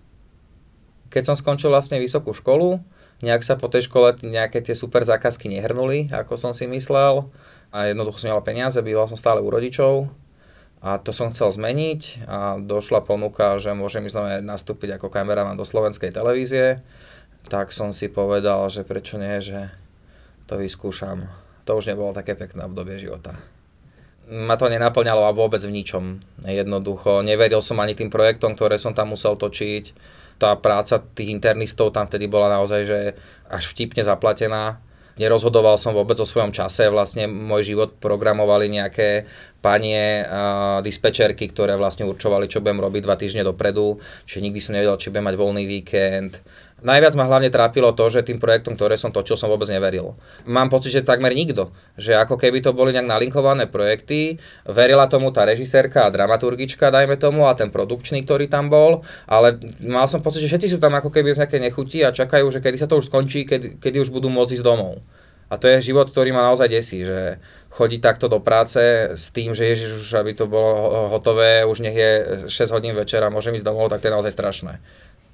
Keď 1.08 1.24
som 1.32 1.36
skončil 1.36 1.72
vlastne 1.72 2.02
vysokú 2.02 2.36
školu, 2.36 2.84
nejak 3.26 3.42
sa 3.42 3.58
po 3.58 3.72
tej 3.72 3.90
škole 3.90 4.14
nejaké 4.22 4.62
tie 4.62 4.78
super 4.78 5.02
zákazky 5.02 5.50
nehrnuli, 5.50 6.14
ako 6.14 6.38
som 6.38 6.52
si 6.54 6.70
myslel 6.70 7.30
a 7.74 7.90
jednoducho 7.90 8.22
som 8.22 8.34
mal 8.34 8.46
peniaze, 8.46 8.78
býval 8.80 9.10
som 9.10 9.18
stále 9.18 9.42
u 9.42 9.50
rodičov 9.50 10.12
a 10.86 11.02
to 11.02 11.10
som 11.10 11.34
chcel 11.34 11.50
zmeniť 11.50 12.30
a 12.30 12.62
došla 12.62 13.02
ponuka, 13.02 13.58
že 13.58 13.74
môžem 13.74 14.06
ísť 14.06 14.46
nastúpiť 14.46 15.02
ako 15.02 15.10
kameraman 15.10 15.58
do 15.58 15.66
slovenskej 15.66 16.14
televízie, 16.14 16.86
tak 17.50 17.74
som 17.74 17.90
si 17.90 18.12
povedal, 18.12 18.62
že 18.70 18.86
prečo 18.86 19.18
nie, 19.18 19.42
že 19.42 19.74
to 20.46 20.62
vyskúšam. 20.62 21.26
To 21.66 21.76
už 21.76 21.90
nebolo 21.90 22.16
také 22.16 22.38
pekné 22.38 22.70
obdobie 22.70 22.96
života. 23.02 23.36
Ma 24.28 24.60
to 24.60 24.68
nenaplňalo 24.68 25.24
a 25.24 25.36
vôbec 25.36 25.64
v 25.64 25.72
ničom. 25.72 26.20
Jednoducho, 26.44 27.24
neveril 27.24 27.64
som 27.64 27.80
ani 27.80 27.96
tým 27.96 28.12
projektom, 28.12 28.60
ktoré 28.60 28.76
som 28.76 28.92
tam 28.92 29.16
musel 29.16 29.40
točiť. 29.40 29.96
Tá 30.38 30.54
práca 30.58 31.02
tých 31.02 31.34
internistov 31.34 31.94
tam 31.94 32.06
vtedy 32.06 32.30
bola 32.30 32.54
naozaj 32.54 32.82
že 32.86 33.00
až 33.50 33.64
vtipne 33.74 34.06
zaplatená 34.06 34.78
nerozhodoval 35.18 35.76
som 35.82 35.98
vôbec 35.98 36.16
o 36.22 36.30
svojom 36.30 36.54
čase, 36.54 36.88
vlastne 36.94 37.26
môj 37.26 37.74
život 37.74 37.98
programovali 37.98 38.70
nejaké 38.70 39.26
panie 39.60 40.22
uh, 40.24 40.80
dispečerky, 40.86 41.50
ktoré 41.50 41.74
vlastne 41.76 42.06
určovali, 42.06 42.46
čo 42.46 42.62
budem 42.62 42.80
robiť 42.80 43.02
dva 43.04 43.18
týždne 43.18 43.44
dopredu, 43.44 43.98
čiže 44.30 44.46
nikdy 44.46 44.60
som 44.62 44.78
nevedel, 44.78 45.02
či 45.02 45.10
budem 45.10 45.28
mať 45.28 45.36
voľný 45.36 45.64
víkend. 45.66 46.40
Najviac 46.78 47.18
ma 47.18 47.26
hlavne 47.26 47.50
trápilo 47.50 47.90
to, 47.90 48.06
že 48.06 48.22
tým 48.22 48.38
projektom, 48.38 48.78
ktoré 48.78 49.02
som 49.02 49.10
točil, 49.10 49.34
som 49.34 49.50
vôbec 49.50 49.66
neveril. 49.66 50.14
Mám 50.46 50.70
pocit, 50.70 50.94
že 50.94 51.02
takmer 51.02 51.34
nikto. 51.34 51.74
Že 51.98 52.22
ako 52.22 52.38
keby 52.38 52.62
to 52.62 52.70
boli 52.70 52.94
nejak 52.94 53.10
nalinkované 53.10 53.66
projekty, 53.66 54.38
verila 54.70 55.10
tomu 55.10 55.34
tá 55.34 55.42
režisérka 55.42 56.06
a 56.06 56.14
dramaturgička, 56.14 56.94
dajme 56.94 57.18
tomu, 57.18 57.50
a 57.50 57.58
ten 57.58 57.74
produkčný, 57.74 58.22
ktorý 58.22 58.46
tam 58.46 58.70
bol, 58.70 59.02
ale 59.26 59.58
mal 59.82 60.06
som 60.06 60.22
pocit, 60.22 60.46
že 60.46 60.54
všetci 60.54 60.78
sú 60.78 60.78
tam 60.78 60.94
ako 60.94 61.10
keby 61.10 61.34
z 61.34 61.42
nejaké 61.42 61.58
nechutí 61.58 62.06
a 62.06 62.14
čakajú, 62.14 62.46
že 62.54 62.62
kedy 62.62 62.78
sa 62.78 62.86
to 62.86 63.02
už 63.02 63.10
skončí, 63.10 63.50
kedy, 63.50 63.82
kedy 63.82 63.98
už 63.98 64.14
budú 64.14 64.30
môcť 64.30 64.62
ísť 64.62 64.66
domov. 64.66 65.02
A 65.48 65.56
to 65.56 65.72
je 65.72 65.80
život, 65.80 66.12
ktorý 66.12 66.36
ma 66.36 66.44
naozaj 66.44 66.68
desí, 66.68 67.08
že 67.08 67.40
chodí 67.72 68.04
takto 68.04 68.28
do 68.28 68.44
práce 68.44 69.16
s 69.16 69.32
tým, 69.32 69.56
že 69.56 69.64
ježiš, 69.72 70.04
už 70.04 70.20
aby 70.20 70.36
to 70.36 70.44
bolo 70.44 71.08
hotové, 71.08 71.64
už 71.64 71.88
nech 71.88 71.96
je 71.96 72.12
6 72.52 72.76
hodín 72.76 72.92
večera, 72.92 73.32
môžem 73.32 73.56
ísť 73.56 73.64
domov, 73.64 73.88
tak 73.88 74.04
to 74.04 74.12
je 74.12 74.16
naozaj 74.20 74.36
strašné. 74.36 74.84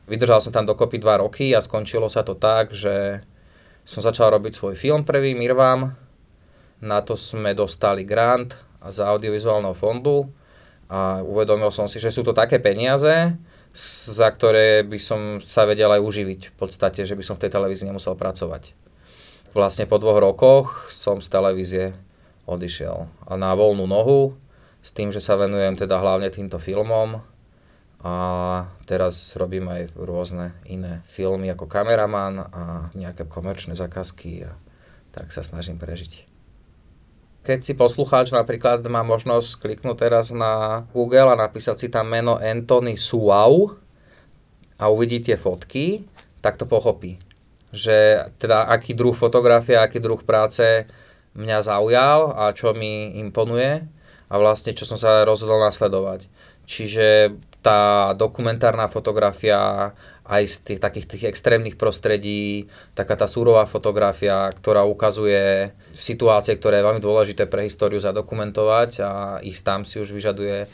Vydržal 0.10 0.44
som 0.44 0.52
tam 0.52 0.68
dokopy 0.68 1.00
2 1.00 1.24
roky 1.24 1.56
a 1.56 1.64
skončilo 1.64 2.12
sa 2.12 2.28
to 2.28 2.36
tak, 2.36 2.76
že 2.76 3.24
som 3.88 4.04
začal 4.04 4.36
robiť 4.36 4.54
svoj 4.56 4.76
film 4.76 5.08
prvý, 5.08 5.36
Mirvam. 5.36 5.96
Na 6.84 7.00
to 7.00 7.16
sme 7.16 7.56
dostali 7.56 8.04
grant 8.04 8.60
z 8.84 9.00
audiovizuálneho 9.00 9.76
fondu 9.76 10.28
a 10.92 11.24
uvedomil 11.24 11.72
som 11.72 11.88
si, 11.88 12.00
že 12.00 12.12
sú 12.12 12.28
to 12.28 12.36
také 12.36 12.60
peniaze, 12.60 13.32
za 14.12 14.28
ktoré 14.28 14.84
by 14.84 15.00
som 15.00 15.40
sa 15.40 15.64
vedel 15.64 15.88
aj 15.88 16.04
uživiť 16.04 16.42
v 16.52 16.56
podstate, 16.60 17.08
že 17.08 17.16
by 17.16 17.24
som 17.24 17.40
v 17.40 17.48
tej 17.48 17.52
televízii 17.56 17.88
nemusel 17.88 18.20
pracovať 18.20 18.84
vlastne 19.54 19.86
po 19.86 20.02
dvoch 20.02 20.20
rokoch 20.20 20.90
som 20.90 21.22
z 21.22 21.30
televízie 21.30 21.86
odišiel 22.50 23.08
a 23.30 23.32
na 23.38 23.54
voľnú 23.54 23.86
nohu 23.86 24.36
s 24.84 24.92
tým, 24.92 25.14
že 25.14 25.24
sa 25.24 25.40
venujem 25.40 25.78
teda 25.80 26.02
hlavne 26.02 26.28
týmto 26.34 26.60
filmom 26.60 27.22
a 28.04 28.16
teraz 28.84 29.34
robím 29.40 29.72
aj 29.72 29.96
rôzne 29.96 30.52
iné 30.68 31.00
filmy 31.08 31.48
ako 31.48 31.72
kameraman 31.72 32.44
a 32.52 32.64
nejaké 32.94 33.24
komerčné 33.26 33.80
zakazky 33.80 34.44
a 34.44 34.60
tak 35.16 35.32
sa 35.32 35.40
snažím 35.40 35.80
prežiť. 35.80 36.28
Keď 37.44 37.60
si 37.64 37.74
poslucháč 37.76 38.36
napríklad 38.36 38.84
má 38.88 39.04
možnosť 39.04 39.60
kliknúť 39.60 39.98
teraz 40.00 40.36
na 40.36 40.84
Google 40.92 41.32
a 41.32 41.40
napísať 41.40 41.76
si 41.80 41.88
tam 41.88 42.12
meno 42.12 42.40
Anthony 42.40 43.00
Suau 43.00 43.80
a 44.80 44.86
uvidí 44.92 45.24
tie 45.24 45.40
fotky, 45.40 46.04
tak 46.44 46.60
to 46.60 46.68
pochopí 46.68 47.20
že 47.74 48.30
teda 48.38 48.70
aký 48.70 48.94
druh 48.94 49.18
fotografie, 49.18 49.74
aký 49.74 49.98
druh 49.98 50.22
práce 50.22 50.86
mňa 51.34 51.60
zaujal 51.66 52.20
a 52.38 52.54
čo 52.54 52.78
mi 52.78 53.18
imponuje 53.18 53.82
a 54.30 54.34
vlastne 54.38 54.78
čo 54.78 54.86
som 54.86 55.02
sa 55.02 55.26
rozhodol 55.26 55.58
nasledovať. 55.66 56.30
Čiže 56.74 57.38
tá 57.62 58.12
dokumentárna 58.18 58.90
fotografia 58.90 59.94
aj 60.26 60.44
z 60.50 60.56
tých 60.66 60.80
takých 60.82 61.06
tých 61.06 61.24
extrémnych 61.30 61.78
prostredí, 61.78 62.66
taká 62.98 63.14
tá 63.14 63.30
súrová 63.30 63.70
fotografia, 63.70 64.50
ktorá 64.50 64.82
ukazuje 64.82 65.70
situácie, 65.94 66.58
ktoré 66.58 66.82
je 66.82 66.88
veľmi 66.90 67.02
dôležité 67.04 67.46
pre 67.46 67.70
históriu 67.70 68.02
zadokumentovať 68.02 68.90
a 69.06 69.12
ísť 69.46 69.62
tam 69.62 69.80
si 69.86 70.02
už 70.02 70.10
vyžaduje 70.18 70.66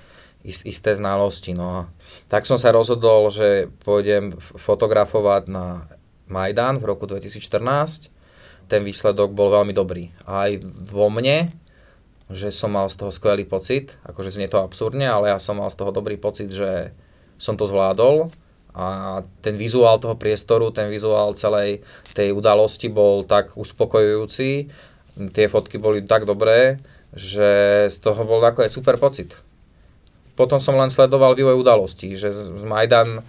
isté 0.47 0.95
znalosti. 0.95 1.51
No. 1.51 1.91
Tak 2.31 2.47
som 2.47 2.55
sa 2.55 2.71
rozhodol, 2.71 3.27
že 3.27 3.67
pôjdem 3.83 4.31
fotografovať 4.39 5.51
na 5.51 5.83
Majdan 6.31 6.79
v 6.79 6.95
roku 6.95 7.09
2014. 7.09 8.07
Ten 8.69 8.81
výsledok 8.85 9.35
bol 9.35 9.51
veľmi 9.51 9.75
dobrý. 9.75 10.13
Aj 10.23 10.53
vo 10.63 11.11
mne, 11.11 11.51
že 12.29 12.53
som 12.53 12.69
mal 12.69 12.85
z 12.87 13.01
toho 13.01 13.11
skvelý 13.11 13.43
pocit, 13.49 13.97
akože 14.05 14.29
znie 14.29 14.45
to 14.45 14.61
absurdne, 14.61 15.09
ale 15.09 15.33
ja 15.33 15.41
som 15.41 15.57
mal 15.57 15.73
z 15.73 15.81
toho 15.81 15.89
dobrý 15.89 16.15
pocit, 16.15 16.53
že 16.53 16.93
som 17.41 17.57
to 17.57 17.65
zvládol. 17.65 18.29
A 18.77 19.19
ten 19.41 19.57
vizuál 19.57 19.97
toho 19.97 20.13
priestoru, 20.13 20.69
ten 20.69 20.93
vizuál 20.93 21.33
celej 21.33 21.81
tej 22.13 22.29
udalosti 22.31 22.85
bol 22.85 23.25
tak 23.25 23.57
uspokojujúci, 23.57 24.69
tie 25.33 25.45
fotky 25.49 25.81
boli 25.81 26.05
tak 26.05 26.29
dobré, 26.29 26.77
že 27.17 27.89
z 27.89 27.97
toho 27.97 28.21
bol 28.23 28.39
ako 28.45 28.61
aj 28.61 28.71
super 28.71 29.01
pocit. 29.01 29.33
Potom 30.37 30.61
som 30.61 30.77
len 30.77 30.93
sledoval 30.93 31.33
vývoj 31.33 31.57
udalostí, 31.59 32.13
že 32.15 32.31
z 32.31 32.63
Majdan 32.63 33.25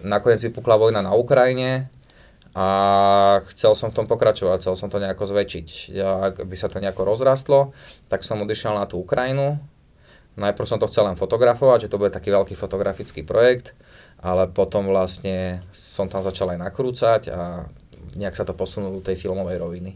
nakoniec 0.00 0.40
vypukla 0.40 0.80
vojna 0.80 1.04
na 1.04 1.12
Ukrajine, 1.12 1.92
a 2.50 2.66
chcel 3.54 3.78
som 3.78 3.94
v 3.94 4.02
tom 4.02 4.06
pokračovať, 4.10 4.66
chcel 4.66 4.74
som 4.74 4.90
to 4.90 4.98
nejako 4.98 5.22
zväčšiť. 5.22 5.68
Ja, 5.94 6.34
aby 6.34 6.56
sa 6.58 6.66
to 6.66 6.82
nejako 6.82 7.06
rozrastlo, 7.06 7.70
tak 8.10 8.26
som 8.26 8.42
odišiel 8.42 8.74
na 8.74 8.90
tú 8.90 8.98
Ukrajinu. 8.98 9.62
Najprv 10.34 10.66
som 10.66 10.78
to 10.82 10.90
chcel 10.90 11.06
len 11.06 11.18
fotografovať, 11.18 11.86
že 11.86 11.90
to 11.90 12.00
bude 12.00 12.14
taký 12.14 12.30
veľký 12.34 12.54
fotografický 12.58 13.22
projekt, 13.22 13.74
ale 14.18 14.50
potom 14.50 14.90
vlastne 14.90 15.62
som 15.70 16.10
tam 16.10 16.22
začal 16.26 16.54
aj 16.54 16.58
nakrúcať 16.58 17.22
a 17.30 17.66
nejak 18.18 18.34
sa 18.34 18.42
to 18.42 18.54
posunulo 18.54 18.98
do 18.98 19.06
tej 19.06 19.18
filmovej 19.18 19.58
roviny. 19.58 19.94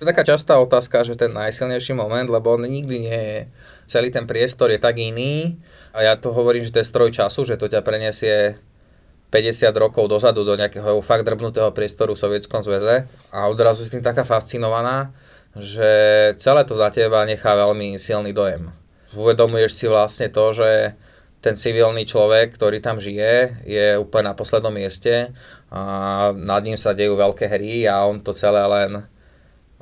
To 0.00 0.04
je 0.04 0.10
taká 0.10 0.26
častá 0.26 0.58
otázka, 0.58 1.06
že 1.06 1.14
ten 1.14 1.30
najsilnejší 1.30 1.94
moment, 1.94 2.26
lebo 2.26 2.58
on 2.58 2.66
nikdy 2.66 2.96
nie 2.98 3.20
je. 3.22 3.40
Celý 3.86 4.10
ten 4.10 4.26
priestor 4.26 4.68
je 4.74 4.82
tak 4.82 4.98
iný 4.98 5.56
a 5.94 6.02
ja 6.02 6.14
to 6.18 6.34
hovorím, 6.34 6.66
že 6.66 6.74
to 6.74 6.82
je 6.82 6.90
stroj 6.90 7.10
času, 7.14 7.46
že 7.46 7.56
to 7.56 7.70
ťa 7.70 7.80
preniesie 7.80 8.58
50 9.34 9.74
rokov 9.74 10.06
dozadu 10.06 10.46
do 10.46 10.54
nejakého 10.54 11.02
fakt 11.02 11.26
drbnutého 11.26 11.74
priestoru 11.74 12.14
v 12.14 12.22
Sovietskom 12.22 12.62
zväze 12.62 13.10
a 13.34 13.50
odrazu 13.50 13.82
si 13.82 13.90
tým 13.90 14.06
taká 14.06 14.22
fascinovaná, 14.22 15.10
že 15.58 15.90
celé 16.38 16.62
to 16.62 16.78
za 16.78 16.94
teba 16.94 17.26
nechá 17.26 17.58
veľmi 17.58 17.98
silný 17.98 18.30
dojem. 18.30 18.70
Uvedomuješ 19.18 19.74
si 19.74 19.90
vlastne 19.90 20.30
to, 20.30 20.54
že 20.54 20.94
ten 21.42 21.58
civilný 21.58 22.06
človek, 22.06 22.54
ktorý 22.54 22.78
tam 22.78 23.02
žije, 23.02 23.66
je 23.66 23.98
úplne 23.98 24.30
na 24.30 24.38
poslednom 24.38 24.70
mieste 24.70 25.34
a 25.66 26.30
nad 26.30 26.62
ním 26.62 26.78
sa 26.78 26.94
dejú 26.94 27.18
veľké 27.18 27.50
hry 27.50 27.90
a 27.90 28.06
on 28.06 28.22
to 28.22 28.30
celé 28.30 28.62
len, 28.62 29.02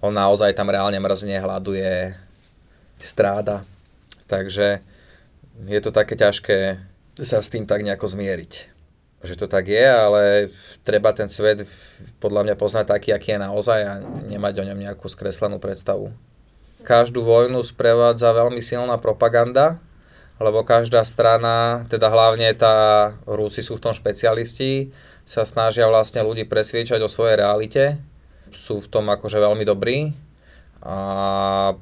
on 0.01 0.17
naozaj 0.17 0.57
tam 0.57 0.73
reálne 0.73 0.97
mrzne, 0.97 1.37
hľaduje, 1.45 2.17
stráda. 2.97 3.69
Takže 4.33 4.81
je 5.69 5.81
to 5.85 5.93
také 5.93 6.17
ťažké 6.17 6.81
sa 7.21 7.45
s 7.45 7.53
tým 7.53 7.69
tak 7.69 7.85
nejako 7.85 8.09
zmieriť 8.09 8.72
že 9.23 9.39
to 9.39 9.47
tak 9.47 9.71
je, 9.71 9.87
ale 9.87 10.51
treba 10.83 11.15
ten 11.15 11.31
svet 11.31 11.67
podľa 12.19 12.47
mňa 12.47 12.55
poznať 12.59 12.87
taký, 12.91 13.11
aký 13.15 13.39
je 13.39 13.41
naozaj 13.41 13.81
a 13.83 13.93
nemať 14.27 14.55
o 14.63 14.67
ňom 14.71 14.79
nejakú 14.79 15.07
skreslenú 15.07 15.63
predstavu. 15.63 16.11
Každú 16.83 17.23
vojnu 17.23 17.63
sprevádza 17.63 18.35
veľmi 18.35 18.59
silná 18.59 18.99
propaganda, 18.99 19.79
lebo 20.43 20.67
každá 20.67 21.07
strana, 21.07 21.87
teda 21.87 22.11
hlavne 22.11 22.51
tá, 22.59 23.15
Rusi 23.23 23.63
sú 23.63 23.79
v 23.79 23.85
tom 23.87 23.95
špecialisti, 23.95 24.91
sa 25.23 25.47
snažia 25.47 25.87
vlastne 25.87 26.27
ľudí 26.27 26.43
presviečať 26.51 26.99
o 26.99 27.07
svojej 27.07 27.39
realite. 27.39 28.03
Sú 28.51 28.83
v 28.83 28.91
tom 28.91 29.07
akože 29.07 29.39
veľmi 29.39 29.63
dobrí, 29.63 30.11
a 30.83 30.99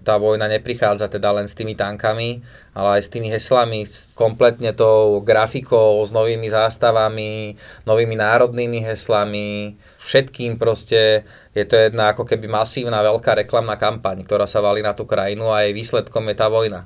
tá 0.05 0.21
vojna 0.21 0.45
neprichádza 0.45 1.09
teda 1.09 1.33
len 1.33 1.49
s 1.49 1.57
tými 1.57 1.73
tankami, 1.73 2.45
ale 2.77 3.01
aj 3.01 3.09
s 3.09 3.09
tými 3.09 3.33
heslami, 3.33 3.89
s 3.89 4.13
kompletne 4.13 4.77
tou 4.77 5.25
grafikou, 5.25 6.05
s 6.05 6.13
novými 6.13 6.45
zástavami, 6.53 7.57
novými 7.89 8.17
národnými 8.21 8.85
heslami, 8.85 9.81
všetkým 10.05 10.61
proste 10.61 11.25
je 11.57 11.65
to 11.65 11.81
jedna 11.81 12.13
ako 12.13 12.29
keby 12.29 12.45
masívna 12.45 13.01
veľká 13.01 13.41
reklamná 13.41 13.81
kampaň, 13.81 14.21
ktorá 14.21 14.45
sa 14.45 14.61
valí 14.61 14.85
na 14.85 14.93
tú 14.93 15.09
krajinu 15.09 15.49
a 15.49 15.65
jej 15.65 15.73
výsledkom 15.73 16.29
je 16.29 16.37
tá 16.37 16.53
vojna. 16.53 16.85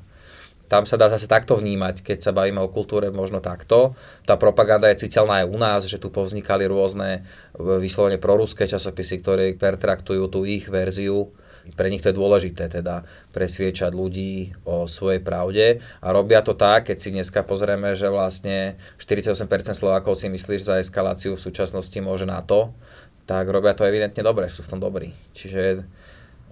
Tam 0.71 0.87
sa 0.87 0.95
dá 0.95 1.11
zase 1.11 1.27
takto 1.27 1.59
vnímať, 1.59 2.01
keď 2.01 2.19
sa 2.25 2.33
bavíme 2.33 2.63
o 2.63 2.73
kultúre, 2.73 3.11
možno 3.11 3.43
takto. 3.43 3.99
Tá 4.23 4.39
propaganda 4.39 4.87
je 4.89 5.11
citeľná 5.11 5.45
aj 5.45 5.51
u 5.51 5.59
nás, 5.59 5.81
že 5.85 5.99
tu 5.99 6.15
povznikali 6.15 6.65
rôzne 6.71 7.27
vyslovene 7.59 8.23
proruské 8.23 8.71
časopisy, 8.71 9.21
ktoré 9.21 9.53
pertraktujú 9.59 10.31
tú 10.31 10.47
ich 10.49 10.71
verziu 10.71 11.35
pre 11.73 11.89
nich 11.89 12.05
to 12.05 12.13
je 12.13 12.21
dôležité 12.21 12.69
teda 12.69 13.09
presviečať 13.33 13.97
ľudí 13.97 14.53
o 14.69 14.85
svojej 14.85 15.25
pravde 15.25 15.81
a 16.05 16.13
robia 16.13 16.45
to 16.45 16.53
tak, 16.53 16.93
keď 16.93 16.97
si 17.01 17.09
dneska 17.09 17.41
pozrieme, 17.41 17.97
že 17.97 18.13
vlastne 18.13 18.77
48% 19.01 19.49
Slovákov 19.73 20.21
si 20.21 20.29
myslí, 20.29 20.61
že 20.61 20.69
za 20.69 20.77
eskaláciu 20.77 21.41
v 21.41 21.45
súčasnosti 21.45 21.97
môže 22.05 22.29
na 22.29 22.45
to, 22.45 22.77
tak 23.25 23.49
robia 23.49 23.73
to 23.73 23.89
evidentne 23.89 24.21
dobre, 24.21 24.53
sú 24.53 24.61
v 24.61 24.71
tom 24.77 24.81
dobrí. 24.85 25.17
Čiže 25.33 25.85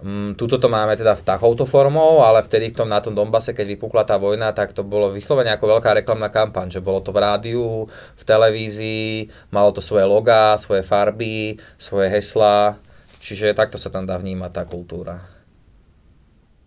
Mm, 0.03 0.35
tuto 0.35 0.59
to 0.59 0.67
máme 0.67 0.99
teda 0.99 1.15
v 1.15 1.23
takouto 1.23 1.63
formou, 1.63 2.19
ale 2.19 2.43
vtedy 2.43 2.75
v 2.75 2.75
tom, 2.75 2.91
na 2.91 2.99
tom 2.99 3.15
Donbase, 3.15 3.55
keď 3.55 3.71
vypukla 3.71 4.03
tá 4.03 4.19
vojna, 4.19 4.51
tak 4.51 4.75
to 4.75 4.83
bolo 4.83 5.07
vyslovene 5.07 5.55
ako 5.55 5.79
veľká 5.79 5.95
reklamná 6.03 6.27
kampaň, 6.27 6.67
že 6.67 6.83
bolo 6.83 6.99
to 6.99 7.15
v 7.15 7.23
rádiu, 7.23 7.87
v 8.19 8.23
televízii, 8.27 9.31
malo 9.55 9.71
to 9.71 9.79
svoje 9.79 10.03
logá, 10.03 10.59
svoje 10.59 10.83
farby, 10.83 11.55
svoje 11.79 12.11
hesla, 12.11 12.75
Čiže 13.23 13.55
takto 13.55 13.79
sa 13.79 13.87
tam 13.87 14.03
dá 14.03 14.19
vnímať 14.19 14.51
tá 14.51 14.63
kultúra. 14.67 15.23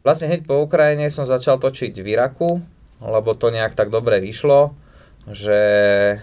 Vlastne 0.00 0.32
hneď 0.32 0.48
po 0.48 0.64
Ukrajine 0.64 1.12
som 1.12 1.28
začal 1.28 1.60
točiť 1.60 1.92
v 2.00 2.16
Iraku, 2.16 2.64
lebo 3.04 3.36
to 3.36 3.52
nejak 3.52 3.76
tak 3.76 3.92
dobre 3.92 4.24
vyšlo, 4.24 4.72
že 5.28 5.60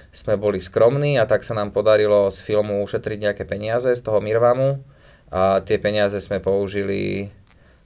sme 0.10 0.40
boli 0.42 0.58
skromní 0.58 1.22
a 1.22 1.30
tak 1.30 1.46
sa 1.46 1.54
nám 1.54 1.70
podarilo 1.70 2.34
z 2.34 2.42
filmu 2.42 2.82
ušetriť 2.82 3.20
nejaké 3.30 3.44
peniaze 3.46 3.94
z 3.94 4.02
toho 4.02 4.24
Mirvamu 4.24 4.82
a 5.30 5.62
tie 5.62 5.78
peniaze 5.78 6.18
sme 6.18 6.42
použili 6.42 7.30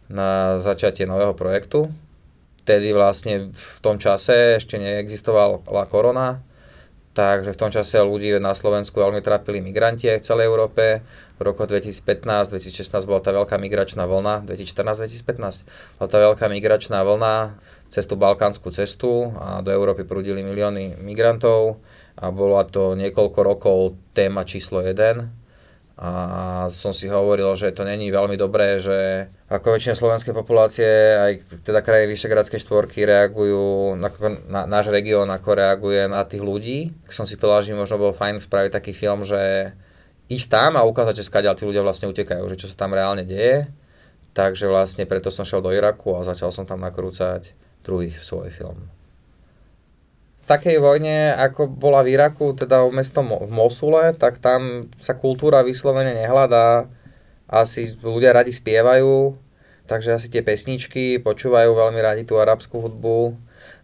na 0.07 0.61
začatie 0.63 1.03
nového 1.03 1.35
projektu. 1.35 1.91
Vtedy 2.63 2.95
vlastne 2.95 3.51
v 3.51 3.77
tom 3.83 3.99
čase 3.99 4.61
ešte 4.61 4.79
neexistovala 4.79 5.83
korona, 5.91 6.39
takže 7.17 7.57
v 7.57 7.57
tom 7.57 7.73
čase 7.73 7.97
ľudí 7.97 8.37
na 8.37 8.53
Slovensku 8.53 9.01
veľmi 9.01 9.25
trápili 9.25 9.57
migranti 9.57 10.05
aj 10.05 10.21
v 10.21 10.27
celej 10.29 10.45
Európe. 10.45 11.01
V 11.37 11.41
roku 11.41 11.65
2015-2016 11.65 13.09
bola 13.09 13.17
tá 13.25 13.33
veľká 13.33 13.57
migračná 13.57 14.05
vlna, 14.05 14.45
2014-2015 14.45 15.97
bola 15.97 16.09
tá 16.13 16.17
veľká 16.21 16.45
migračná 16.45 17.01
vlna 17.01 17.57
cez 17.89 18.05
tú 18.05 18.21
balkánsku 18.21 18.69
cestu 18.69 19.33
a 19.33 19.65
do 19.65 19.73
Európy 19.73 20.05
prúdili 20.05 20.45
milióny 20.45 21.01
migrantov 21.01 21.81
a 22.21 22.29
bola 22.29 22.61
to 22.69 22.93
niekoľko 22.93 23.39
rokov 23.41 23.77
téma 24.13 24.45
číslo 24.45 24.85
1 24.85 25.46
a 25.97 26.11
som 26.69 26.93
si 26.93 27.09
hovoril, 27.09 27.57
že 27.57 27.73
to 27.73 27.81
není 27.81 28.13
veľmi 28.13 28.37
dobré, 28.37 28.77
že 28.77 29.25
ako 29.49 29.73
väčšina 29.73 29.97
slovenskej 29.97 30.29
populácie, 30.29 30.85
aj 31.17 31.65
teda 31.65 31.81
kraje 31.81 32.05
Vyšegradskej 32.05 32.61
štvorky 32.61 33.01
reagujú, 33.01 33.97
na, 33.97 34.13
na, 34.45 34.61
náš 34.69 34.93
región 34.93 35.25
ako 35.33 35.57
reaguje 35.57 36.05
na 36.05 36.21
tých 36.21 36.45
ľudí. 36.45 36.93
Som 37.09 37.25
si 37.25 37.33
povedal, 37.33 37.65
že 37.65 37.73
možno 37.73 37.97
bolo 37.97 38.13
fajn 38.13 38.45
spraviť 38.45 38.77
taký 38.77 38.93
film, 38.93 39.25
že 39.25 39.73
ísť 40.29 40.47
tam 40.53 40.77
a 40.77 40.85
ukázať, 40.85 41.17
že 41.17 41.25
skadiaľ 41.25 41.57
tí 41.57 41.65
ľudia 41.65 41.81
vlastne 41.81 42.05
utekajú, 42.13 42.45
že 42.45 42.61
čo 42.61 42.69
sa 42.69 42.77
tam 42.77 42.93
reálne 42.93 43.25
deje. 43.25 43.65
Takže 44.37 44.69
vlastne 44.69 45.09
preto 45.09 45.33
som 45.33 45.49
šiel 45.49 45.65
do 45.65 45.73
Iraku 45.73 46.13
a 46.13 46.21
začal 46.21 46.53
som 46.53 46.69
tam 46.69 46.77
nakrúcať 46.85 47.57
druhý 47.81 48.13
svoj 48.13 48.53
film 48.53 48.85
takej 50.47 50.79
vojne, 50.79 51.35
ako 51.35 51.67
bola 51.67 52.01
v 52.01 52.15
Iraku, 52.15 52.55
teda 52.55 52.87
v 52.87 52.95
mesto 52.95 53.19
v 53.19 53.51
Mosule, 53.51 54.15
tak 54.15 54.39
tam 54.39 54.87
sa 54.95 55.13
kultúra 55.13 55.61
vyslovene 55.61 56.15
nehľadá. 56.15 56.87
Asi 57.51 57.99
ľudia 57.99 58.31
radi 58.31 58.55
spievajú, 58.55 59.35
takže 59.87 60.15
asi 60.15 60.27
tie 60.31 60.43
pesničky, 60.43 61.19
počúvajú 61.19 61.75
veľmi 61.75 61.99
radi 61.99 62.23
tú 62.23 62.39
arabskú 62.39 62.79
hudbu. 62.79 63.35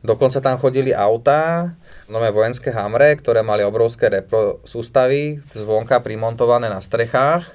Dokonca 0.03 0.39
tam 0.43 0.59
chodili 0.59 0.91
autá, 0.91 1.75
nové 2.11 2.31
vojenské 2.31 2.71
hamre, 2.71 3.15
ktoré 3.19 3.43
mali 3.43 3.63
obrovské 3.63 4.11
repro 4.11 4.59
sústavy, 4.67 5.39
zvonka 5.39 5.99
primontované 6.03 6.67
na 6.67 6.83
strechách 6.83 7.47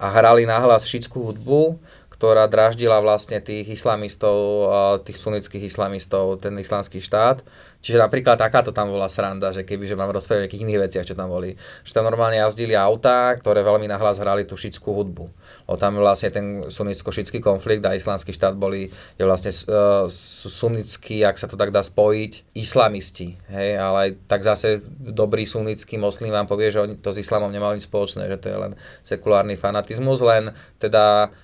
a 0.00 0.06
hrali 0.08 0.48
nahlas 0.48 0.88
šítskú 0.88 1.32
hudbu 1.32 1.76
ktorá 2.22 2.46
draždila 2.46 3.02
vlastne 3.02 3.42
tých 3.42 3.66
islamistov, 3.66 4.70
tých 5.02 5.18
sunnických 5.18 5.66
islamistov, 5.66 6.38
ten 6.38 6.54
islamský 6.54 7.02
štát. 7.02 7.42
Čiže 7.82 7.98
napríklad 7.98 8.38
takáto 8.38 8.70
tam 8.70 8.94
bola 8.94 9.10
sranda, 9.10 9.50
že 9.50 9.66
keby 9.66 9.90
že 9.90 9.98
mám 9.98 10.14
rozprávať 10.14 10.38
o 10.38 10.44
nejakých 10.46 10.62
iných 10.62 10.82
veciach, 10.86 11.06
čo 11.10 11.18
tam 11.18 11.34
boli. 11.34 11.58
Že 11.82 11.98
tam 11.98 12.06
normálne 12.06 12.38
jazdili 12.38 12.78
autá, 12.78 13.34
ktoré 13.34 13.66
veľmi 13.66 13.90
nahlas 13.90 14.22
hrali 14.22 14.46
tú 14.46 14.54
šickú 14.54 14.94
hudbu. 14.94 15.26
O 15.66 15.74
tam 15.74 15.98
vlastne 15.98 16.30
ten 16.30 16.70
sunnicko-šický 16.70 17.42
konflikt 17.42 17.82
a 17.90 17.98
islamský 17.98 18.30
štát 18.30 18.54
boli, 18.54 18.86
je 19.18 19.24
vlastne 19.26 19.50
uh, 19.66 20.06
sunnický, 20.46 21.26
ak 21.26 21.42
sa 21.42 21.50
to 21.50 21.58
tak 21.58 21.74
dá 21.74 21.82
spojiť, 21.82 22.54
islamisti. 22.54 23.34
Hej? 23.50 23.82
Ale 23.82 24.14
tak 24.30 24.46
zase 24.46 24.78
dobrý 24.94 25.42
sunnický 25.42 25.98
moslim 25.98 26.30
vám 26.30 26.46
povie, 26.46 26.70
že 26.70 26.86
oni 26.86 27.02
to 27.02 27.10
s 27.10 27.18
islamom 27.18 27.50
nemali 27.50 27.82
nič 27.82 27.90
spoločné, 27.90 28.30
že 28.30 28.38
to 28.38 28.46
je 28.46 28.58
len 28.62 28.72
sekulárny 29.02 29.58
fanatizmus, 29.58 30.22
len 30.22 30.54
teda 30.78 31.34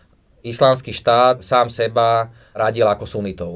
islamský 0.42 0.94
štát 0.94 1.42
sám 1.42 1.70
seba 1.70 2.30
radil 2.54 2.86
ako 2.86 3.04
sunitov. 3.06 3.52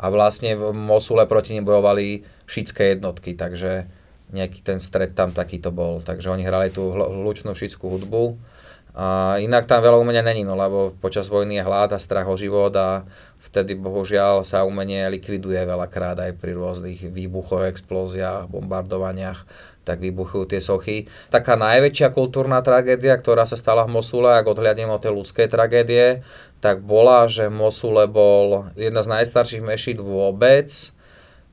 A 0.00 0.08
vlastne 0.08 0.56
v 0.56 0.72
Mosule 0.72 1.28
proti 1.28 1.52
nim 1.52 1.64
bojovali 1.64 2.24
šítske 2.48 2.96
jednotky, 2.96 3.36
takže 3.36 3.84
nejaký 4.32 4.64
ten 4.64 4.78
stred 4.80 5.12
tam 5.12 5.34
takýto 5.36 5.74
bol. 5.74 6.00
Takže 6.00 6.32
oni 6.32 6.46
hrali 6.46 6.72
tú 6.72 6.88
hlučnú 6.94 7.52
šítskú 7.52 7.90
hudbu. 7.98 8.38
A 8.94 9.38
inak 9.38 9.70
tam 9.70 9.86
veľa 9.86 10.02
umenia 10.02 10.22
není, 10.24 10.42
no 10.42 10.58
lebo 10.58 10.94
počas 10.98 11.30
vojny 11.30 11.62
je 11.62 11.66
hlad 11.66 11.94
a 11.94 11.98
strach 12.02 12.26
o 12.26 12.34
život 12.34 12.74
a 12.74 13.06
vtedy 13.38 13.78
bohužiaľ 13.78 14.42
sa 14.42 14.66
umenie 14.66 15.06
likviduje 15.08 15.62
veľakrát 15.62 16.18
aj 16.18 16.32
pri 16.42 16.58
rôznych 16.58 17.06
výbuchoch, 17.06 17.70
explóziách, 17.70 18.50
bombardovaniach 18.50 19.46
tak 19.90 19.98
vybuchujú 19.98 20.44
tie 20.54 20.60
sochy. 20.62 21.10
Taká 21.32 21.56
najväčšia 21.56 22.12
kultúrna 22.12 22.60
tragédia, 22.60 23.16
ktorá 23.16 23.48
sa 23.48 23.56
stala 23.56 23.88
v 23.88 23.98
Mosule, 23.98 24.30
ak 24.38 24.46
odhľadnem 24.46 24.92
od 24.92 25.02
tej 25.02 25.12
ľudskej 25.16 25.48
tragédie, 25.50 26.22
tak 26.60 26.84
bola, 26.84 27.26
že 27.26 27.48
Mosule 27.48 28.04
bol 28.06 28.70
jedna 28.76 29.00
z 29.00 29.08
najstarších 29.18 29.64
mešít 29.64 29.98
vôbec, 29.98 30.68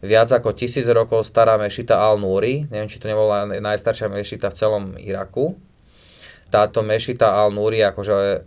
viac 0.04 0.30
ako 0.30 0.54
tisíc 0.54 0.86
rokov 0.92 1.26
stará 1.26 1.58
mešita 1.58 1.98
Al-Nuri, 1.98 2.70
neviem, 2.70 2.92
či 2.92 3.02
to 3.02 3.10
nebola 3.10 3.48
najstaršia 3.48 4.12
mešita 4.12 4.52
v 4.52 4.58
celom 4.60 4.84
Iraku. 5.00 5.58
Táto 6.48 6.84
mešita 6.84 7.28
Al-Nuri 7.28 7.84
akože 7.84 8.44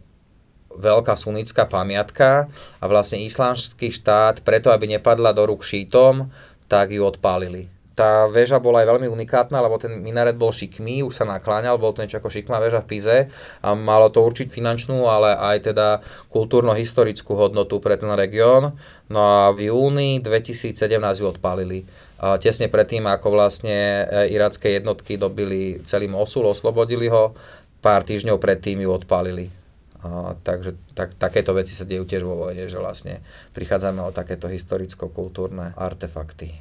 veľká 0.71 1.15
sunická 1.19 1.67
pamiatka 1.67 2.47
a 2.79 2.85
vlastne 2.87 3.21
islamský 3.21 3.91
štát, 3.91 4.47
preto 4.47 4.71
aby 4.71 4.97
nepadla 4.97 5.35
do 5.35 5.45
rúk 5.45 5.67
šítom, 5.67 6.31
tak 6.71 6.95
ju 6.95 7.03
odpálili 7.03 7.81
tá 8.01 8.25
väža 8.33 8.57
bola 8.57 8.81
aj 8.81 8.97
veľmi 8.97 9.13
unikátna, 9.13 9.61
lebo 9.61 9.77
ten 9.77 10.01
minaret 10.01 10.33
bol 10.33 10.49
šikmý, 10.49 11.05
už 11.05 11.21
sa 11.21 11.29
nakláňal, 11.29 11.77
bol 11.77 11.93
to 11.93 12.01
niečo 12.01 12.17
ako 12.17 12.33
šikmá 12.33 12.57
väža 12.57 12.81
v 12.81 12.89
Pize 12.89 13.19
a 13.61 13.69
malo 13.77 14.09
to 14.09 14.25
určiť 14.25 14.49
finančnú, 14.49 15.05
ale 15.05 15.37
aj 15.37 15.69
teda 15.69 16.01
kultúrno-historickú 16.33 17.37
hodnotu 17.37 17.77
pre 17.77 18.01
ten 18.01 18.09
región. 18.17 18.73
No 19.13 19.21
a 19.21 19.41
v 19.53 19.69
júni 19.69 20.25
2017 20.25 20.73
ju 21.21 21.27
odpálili. 21.29 21.85
Tesne 22.41 22.73
predtým, 22.73 23.05
ako 23.05 23.33
vlastne 23.33 24.09
e, 24.09 24.33
iracké 24.33 24.77
jednotky 24.77 25.17
dobili 25.17 25.81
celý 25.89 26.05
Mosul, 26.09 26.49
oslobodili 26.49 27.09
ho, 27.09 27.33
pár 27.81 28.05
týždňov 28.05 28.40
predtým 28.40 28.81
ju 28.85 28.90
odpálili. 28.93 29.49
A, 30.01 30.33
takže 30.40 30.77
tak, 30.97 31.12
takéto 31.16 31.53
veci 31.53 31.77
sa 31.77 31.85
dejú 31.85 32.09
tiež 32.09 32.25
vo 32.25 32.49
vojne, 32.49 32.64
že 32.69 32.81
vlastne 32.81 33.21
prichádzame 33.53 34.01
o 34.01 34.14
takéto 34.16 34.49
historicko-kultúrne 34.49 35.77
artefakty. 35.77 36.57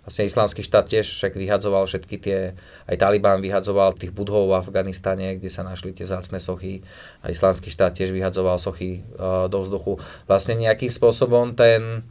Vlastne 0.00 0.24
islamský 0.24 0.64
štát 0.64 0.88
tiež 0.88 1.04
však 1.04 1.36
vyhadzoval 1.36 1.84
všetky 1.84 2.16
tie, 2.16 2.56
aj 2.88 2.96
Taliban 2.96 3.44
vyhadzoval 3.44 4.00
tých 4.00 4.16
budhov 4.16 4.48
v 4.48 4.56
Afganistane, 4.56 5.36
kde 5.36 5.52
sa 5.52 5.60
našli 5.60 5.92
tie 5.92 6.08
zácne 6.08 6.40
sochy 6.40 6.80
a 7.20 7.28
islamský 7.28 7.68
štát 7.68 8.00
tiež 8.00 8.08
vyhadzoval 8.08 8.56
sochy 8.56 9.04
uh, 9.20 9.44
do 9.52 9.60
vzduchu. 9.60 10.00
Vlastne 10.24 10.56
nejakým 10.56 10.88
spôsobom 10.88 11.52
ten, 11.52 12.08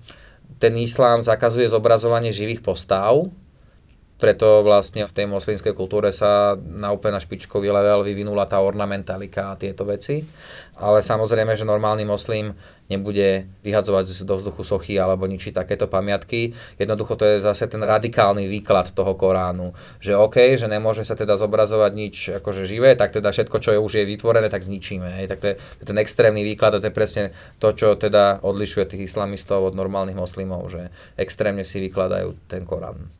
ten 0.61 0.73
islám 0.77 1.25
zakazuje 1.25 1.65
zobrazovanie 1.65 2.29
živých 2.29 2.61
postav, 2.61 3.25
preto 4.19 4.67
vlastne 4.67 5.07
v 5.07 5.15
tej 5.15 5.25
moslimskej 5.31 5.71
kultúre 5.71 6.11
sa 6.11 6.59
na 6.59 6.91
úplne 6.91 7.15
na 7.15 7.23
špičkový 7.23 7.71
level 7.71 8.03
vyvinula 8.03 8.43
tá 8.51 8.59
ornamentalika 8.59 9.55
a 9.55 9.57
tieto 9.57 9.87
veci. 9.87 10.27
Ale 10.75 10.99
samozrejme, 10.99 11.55
že 11.55 11.63
normálny 11.63 12.03
moslim 12.03 12.51
nebude 12.91 13.47
vyhadzovať 13.63 14.27
do 14.27 14.35
vzduchu 14.35 14.63
sochy 14.67 14.95
alebo 14.99 15.23
ničiť 15.23 15.55
takéto 15.55 15.87
pamiatky. 15.87 16.51
Jednoducho 16.75 17.15
to 17.15 17.23
je 17.23 17.37
zase 17.39 17.71
ten 17.71 17.79
radikálny 17.79 18.43
výklad 18.51 18.91
toho 18.91 19.15
Koránu, 19.15 19.71
že 20.03 20.19
OK, 20.19 20.59
že 20.59 20.67
nemôže 20.67 21.07
sa 21.07 21.15
teda 21.15 21.39
zobrazovať 21.39 21.91
nič 21.95 22.15
akože 22.43 22.67
živé, 22.67 22.99
tak 22.99 23.15
teda 23.15 23.31
všetko, 23.31 23.57
čo 23.63 23.71
je 23.71 23.79
už 23.79 24.03
je 24.03 24.09
vytvorené, 24.09 24.51
tak 24.51 24.67
zničíme. 24.67 25.23
Hej. 25.23 25.31
Tak 25.31 25.39
to 25.39 25.47
je, 25.51 25.55
to 25.55 25.81
je 25.85 25.87
ten 25.95 25.99
extrémny 26.01 26.43
výklad 26.43 26.75
a 26.75 26.81
to 26.83 26.91
je 26.91 26.95
presne 26.95 27.23
to, 27.61 27.71
čo 27.71 27.95
teda 27.95 28.43
odlišuje 28.43 28.83
tých 28.89 29.07
islamistov 29.07 29.63
od 29.63 29.77
normálnych 29.79 30.17
moslimov, 30.17 30.67
že 30.67 30.91
extrémne 31.15 31.63
si 31.63 31.79
vykladajú 31.79 32.35
ten 32.51 32.67
Korán 32.67 33.18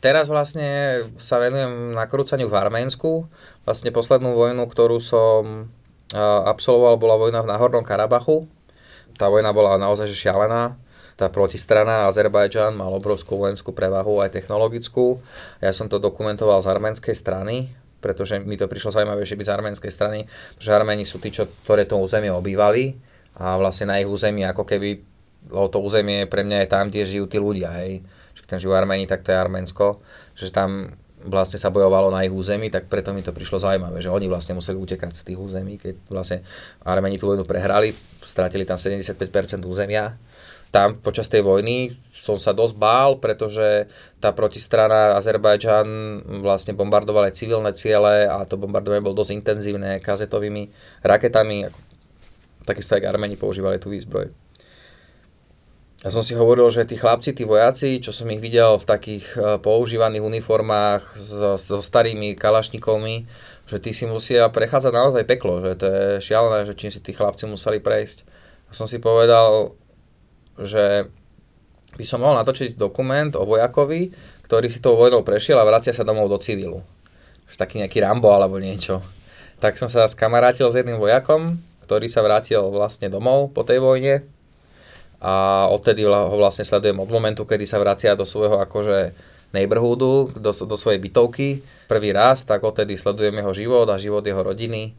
teraz 0.00 0.26
vlastne 0.26 1.04
sa 1.20 1.38
venujem 1.38 1.94
nakrúcaniu 1.94 2.48
v 2.48 2.58
Arménsku. 2.58 3.30
Vlastne 3.68 3.94
poslednú 3.94 4.34
vojnu, 4.34 4.64
ktorú 4.66 4.98
som 5.00 5.68
absolvoval, 6.18 6.98
bola 6.98 7.16
vojna 7.20 7.40
v 7.46 7.50
Náhornom 7.54 7.86
Karabachu. 7.86 8.50
Tá 9.14 9.30
vojna 9.30 9.54
bola 9.54 9.78
naozaj 9.78 10.10
šialená. 10.10 10.74
Tá 11.14 11.28
protistrana 11.28 12.08
Azerbajdžan 12.08 12.72
mal 12.72 12.90
obrovskú 12.96 13.36
vojenskú 13.36 13.76
prevahu 13.76 14.24
aj 14.24 14.32
technologickú. 14.32 15.20
Ja 15.60 15.70
som 15.76 15.92
to 15.92 16.00
dokumentoval 16.00 16.64
z 16.64 16.72
arménskej 16.72 17.12
strany, 17.12 17.68
pretože 18.00 18.40
mi 18.40 18.56
to 18.56 18.64
prišlo 18.64 18.96
zaujímavejšie 18.96 19.36
byť 19.36 19.46
z 19.46 19.52
arménskej 19.52 19.92
strany, 19.92 20.24
že 20.56 20.72
Arméni 20.72 21.04
sú 21.04 21.20
tí, 21.20 21.28
čo, 21.28 21.44
ktoré 21.68 21.84
to 21.84 22.00
územie 22.00 22.32
obývali 22.32 22.96
a 23.36 23.60
vlastne 23.60 23.92
na 23.92 24.00
ich 24.00 24.08
území 24.08 24.40
ako 24.48 24.64
keby 24.64 25.04
to 25.48 25.78
územie 25.80 26.28
pre 26.28 26.44
mňa 26.44 26.64
je 26.64 26.68
tam, 26.68 26.84
kde 26.92 27.08
žijú 27.08 27.24
tí 27.24 27.40
ľudia, 27.40 27.72
hej 27.80 28.04
ten 28.50 28.58
žijú 28.58 28.74
Arméni, 28.74 29.06
tak 29.06 29.22
to 29.22 29.30
je 29.30 29.38
Arménsko, 29.38 30.02
že 30.34 30.50
tam 30.50 30.90
vlastne 31.22 31.60
sa 31.60 31.70
bojovalo 31.70 32.10
na 32.10 32.26
ich 32.26 32.34
území, 32.34 32.72
tak 32.72 32.90
preto 32.90 33.14
mi 33.14 33.22
to 33.22 33.30
prišlo 33.30 33.62
zaujímavé, 33.62 34.02
že 34.02 34.10
oni 34.10 34.26
vlastne 34.26 34.58
museli 34.58 34.74
utekať 34.74 35.14
z 35.14 35.22
tých 35.30 35.38
území, 35.38 35.78
keď 35.78 35.94
vlastne 36.10 36.42
Arméni 36.82 37.20
tú 37.20 37.30
vojnu 37.30 37.46
prehrali, 37.46 37.94
stratili 38.24 38.66
tam 38.66 38.80
75% 38.80 39.14
územia. 39.62 40.18
Tam 40.70 40.96
počas 41.02 41.26
tej 41.26 41.42
vojny 41.42 41.98
som 42.14 42.38
sa 42.38 42.54
dosť 42.54 42.74
bál, 42.78 43.18
pretože 43.18 43.90
tá 44.22 44.30
protistrana 44.30 45.18
Azerbajdžan 45.18 45.86
vlastne 46.46 46.78
bombardovala 46.78 47.28
aj 47.28 47.36
civilné 47.42 47.74
ciele 47.74 48.30
a 48.30 48.46
to 48.46 48.54
bombardovanie 48.54 49.02
bolo 49.02 49.18
dosť 49.18 49.34
intenzívne 49.34 49.98
kazetovými 49.98 50.70
raketami. 51.02 51.68
Takisto 52.64 52.94
aj 52.94 53.02
Armeni 53.02 53.34
používali 53.34 53.82
tú 53.82 53.90
výzbroj. 53.90 54.30
Ja 56.00 56.08
som 56.08 56.24
si 56.24 56.32
hovoril, 56.32 56.64
že 56.72 56.88
tí 56.88 56.96
chlapci, 56.96 57.36
tí 57.36 57.44
vojaci, 57.44 58.00
čo 58.00 58.08
som 58.08 58.24
ich 58.32 58.40
videl 58.40 58.80
v 58.80 58.88
takých 58.88 59.26
e, 59.36 59.40
používaných 59.60 60.24
uniformách 60.24 61.12
so, 61.12 61.60
so 61.60 61.84
starými 61.84 62.40
kalašnikovmi, 62.40 63.28
že 63.68 63.76
tí 63.76 63.92
si 63.92 64.08
musia 64.08 64.48
prechádzať 64.48 64.92
naozaj 64.96 65.28
peklo, 65.28 65.60
že 65.60 65.76
to 65.76 65.84
je 65.84 66.04
šialené, 66.24 66.64
že 66.64 66.72
čím 66.72 66.88
si 66.88 67.04
tí 67.04 67.12
chlapci 67.12 67.44
museli 67.44 67.84
prejsť. 67.84 68.24
A 68.66 68.72
som 68.72 68.88
si 68.88 68.96
povedal, 68.96 69.76
že 70.56 71.12
by 72.00 72.04
som 72.08 72.24
mohol 72.24 72.40
natočiť 72.40 72.80
dokument 72.80 73.36
o 73.36 73.44
vojakovi, 73.44 74.08
ktorý 74.48 74.72
si 74.72 74.80
tou 74.80 74.96
vojnou 74.96 75.20
prešiel 75.20 75.60
a 75.60 75.68
vracia 75.68 75.92
sa 75.92 76.00
domov 76.00 76.32
do 76.32 76.40
civilu. 76.40 76.80
Že 77.52 77.60
taký 77.60 77.76
nejaký 77.76 78.00
Rambo 78.00 78.32
alebo 78.32 78.56
niečo. 78.56 79.04
Tak 79.60 79.76
som 79.76 79.92
sa 79.92 80.08
skamarátil 80.08 80.64
s 80.72 80.80
jedným 80.80 80.96
vojakom, 80.96 81.60
ktorý 81.84 82.08
sa 82.08 82.24
vrátil 82.24 82.64
vlastne 82.72 83.12
domov 83.12 83.52
po 83.52 83.68
tej 83.68 83.84
vojne 83.84 84.24
a 85.20 85.68
odtedy 85.68 86.08
ho 86.08 86.36
vlastne 86.36 86.64
sledujem 86.64 86.96
od 86.96 87.12
momentu, 87.12 87.44
kedy 87.44 87.68
sa 87.68 87.76
vracia 87.76 88.16
do 88.16 88.24
svojho 88.24 88.56
akože 88.64 89.12
neighborhoodu, 89.52 90.40
do, 90.40 90.50
do 90.50 90.76
svojej 90.80 90.96
bytovky 90.96 91.60
prvý 91.90 92.16
raz, 92.16 92.48
tak 92.48 92.64
odtedy 92.64 92.96
sledujem 92.96 93.36
jeho 93.36 93.52
život 93.52 93.86
a 93.92 94.00
život 94.00 94.24
jeho 94.24 94.40
rodiny. 94.40 94.96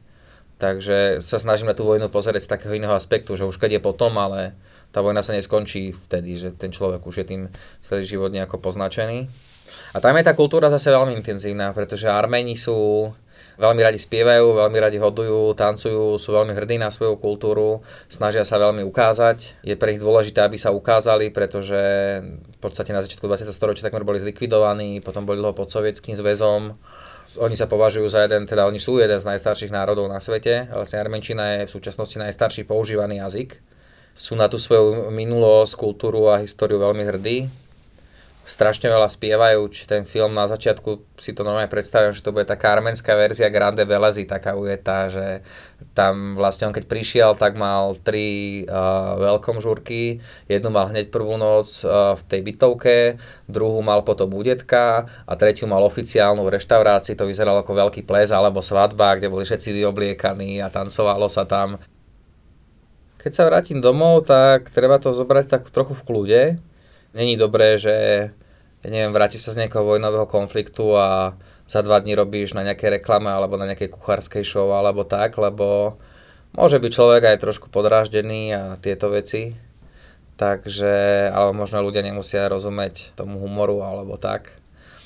Takže 0.62 1.18
sa 1.26 1.42
snažím 1.42 1.74
na 1.74 1.76
tú 1.76 1.90
vojnu 1.90 2.14
pozerať 2.14 2.46
z 2.46 2.52
takého 2.54 2.78
iného 2.78 2.94
aspektu, 2.94 3.34
že 3.34 3.50
už 3.50 3.58
keď 3.58 3.80
je 3.80 3.82
potom, 3.82 4.14
ale 4.22 4.54
tá 4.94 5.02
vojna 5.02 5.26
sa 5.26 5.34
neskončí 5.34 5.98
vtedy, 6.06 6.38
že 6.38 6.54
ten 6.54 6.70
človek 6.70 7.02
už 7.02 7.24
je 7.24 7.26
tým 7.26 7.42
celý 7.82 8.06
život 8.06 8.30
nejako 8.30 8.62
poznačený. 8.62 9.26
A 9.92 9.98
tam 9.98 10.14
je 10.16 10.24
tá 10.24 10.38
kultúra 10.38 10.70
zase 10.70 10.94
veľmi 10.94 11.18
intenzívna, 11.18 11.74
pretože 11.74 12.06
Arméni 12.06 12.54
sú 12.54 13.10
veľmi 13.62 13.82
radi 13.86 14.00
spievajú, 14.02 14.58
veľmi 14.58 14.78
radi 14.82 14.98
hodujú, 14.98 15.54
tancujú, 15.54 16.18
sú 16.18 16.30
veľmi 16.34 16.58
hrdí 16.58 16.82
na 16.82 16.90
svoju 16.90 17.22
kultúru, 17.22 17.86
snažia 18.10 18.42
sa 18.42 18.58
veľmi 18.58 18.82
ukázať. 18.82 19.62
Je 19.62 19.78
pre 19.78 19.94
nich 19.94 20.02
dôležité, 20.02 20.42
aby 20.42 20.58
sa 20.58 20.74
ukázali, 20.74 21.30
pretože 21.30 21.78
v 22.26 22.60
podstate 22.60 22.92
na 22.92 23.06
začiatku 23.06 23.30
20. 23.30 23.54
storočia 23.54 23.86
takmer 23.86 24.02
boli 24.02 24.18
zlikvidovaní, 24.18 25.00
potom 25.06 25.30
boli 25.30 25.38
dlho 25.38 25.54
pod 25.54 25.70
sovietským 25.70 26.18
zväzom. 26.18 26.74
Oni 27.40 27.56
sa 27.56 27.70
považujú 27.70 28.12
za 28.12 28.28
jeden, 28.28 28.44
teda 28.44 28.68
oni 28.68 28.82
sú 28.82 29.00
jeden 29.00 29.16
z 29.16 29.24
najstarších 29.24 29.72
národov 29.72 30.12
na 30.12 30.20
svete. 30.20 30.68
Vlastne 30.68 31.00
Armenčina 31.00 31.62
je 31.62 31.70
v 31.70 31.74
súčasnosti 31.80 32.20
najstarší 32.20 32.68
používaný 32.68 33.24
jazyk. 33.24 33.62
Sú 34.12 34.36
na 34.36 34.52
tú 34.52 34.60
svoju 34.60 35.08
minulosť, 35.16 35.80
kultúru 35.80 36.28
a 36.28 36.44
históriu 36.44 36.84
veľmi 36.84 37.08
hrdí 37.08 37.62
strašne 38.42 38.90
veľa 38.90 39.06
spievajú, 39.06 39.70
či 39.70 39.86
ten 39.86 40.02
film 40.02 40.34
na 40.34 40.50
začiatku 40.50 41.14
si 41.22 41.32
to 41.32 41.46
normálne 41.46 41.70
predstavím, 41.70 42.10
že 42.10 42.26
to 42.26 42.34
bude 42.34 42.50
taká 42.50 42.74
armenská 42.74 43.14
verzia 43.14 43.54
Grande 43.54 43.86
Velezy, 43.86 44.26
taká 44.26 44.58
ujetá, 44.58 45.14
že 45.14 45.46
tam 45.94 46.34
vlastne 46.34 46.70
on 46.70 46.74
keď 46.74 46.86
prišiel, 46.90 47.32
tak 47.38 47.54
mal 47.54 47.94
tri 48.02 48.62
uh, 48.66 49.18
veľkom 49.22 49.62
žurky, 49.62 50.26
jednu 50.50 50.74
mal 50.74 50.90
hneď 50.90 51.14
prvú 51.14 51.38
noc 51.38 51.86
uh, 51.86 52.18
v 52.18 52.22
tej 52.26 52.42
bytovke, 52.42 52.96
druhú 53.46 53.86
mal 53.86 54.02
potom 54.02 54.34
u 54.34 54.42
detka 54.42 55.06
a 55.06 55.34
tretiu 55.38 55.70
mal 55.70 55.86
oficiálnu 55.86 56.42
v 56.42 56.54
reštaurácii, 56.58 57.14
to 57.14 57.30
vyzeralo 57.30 57.62
ako 57.62 57.78
veľký 57.78 58.02
ples 58.10 58.34
alebo 58.34 58.66
svadba, 58.66 59.22
kde 59.22 59.30
boli 59.30 59.46
všetci 59.46 59.70
vyobliekaní 59.86 60.66
a 60.66 60.74
tancovalo 60.74 61.30
sa 61.30 61.46
tam. 61.46 61.78
Keď 63.22 63.32
sa 63.38 63.46
vrátim 63.46 63.78
domov, 63.86 64.26
tak 64.26 64.74
treba 64.74 64.98
to 64.98 65.14
zobrať 65.14 65.46
tak 65.46 65.70
trochu 65.70 65.94
v 65.94 66.06
kľude, 66.10 66.42
není 67.14 67.36
dobré, 67.38 67.78
že 67.78 67.96
ja 68.82 68.90
neviem, 68.90 69.14
vráti 69.14 69.38
sa 69.38 69.54
z 69.54 69.62
nejakého 69.62 69.86
vojnového 69.86 70.26
konfliktu 70.26 70.98
a 70.98 71.38
za 71.70 71.86
dva 71.86 72.02
dní 72.02 72.18
robíš 72.18 72.58
na 72.58 72.66
nejakej 72.66 73.00
reklame 73.00 73.30
alebo 73.30 73.56
na 73.56 73.70
nejakej 73.70 73.94
kuchárskej 73.94 74.42
show 74.42 74.74
alebo 74.74 75.06
tak, 75.06 75.38
lebo 75.38 75.98
môže 76.58 76.82
byť 76.82 76.92
človek 76.92 77.24
aj 77.30 77.42
trošku 77.46 77.68
podráždený 77.70 78.42
a 78.52 78.64
tieto 78.82 79.14
veci. 79.14 79.54
Takže, 80.42 81.30
ale 81.30 81.54
možno 81.54 81.86
ľudia 81.86 82.02
nemusia 82.02 82.50
rozumieť 82.50 83.14
tomu 83.14 83.38
humoru 83.38 83.86
alebo 83.86 84.18
tak. 84.18 84.58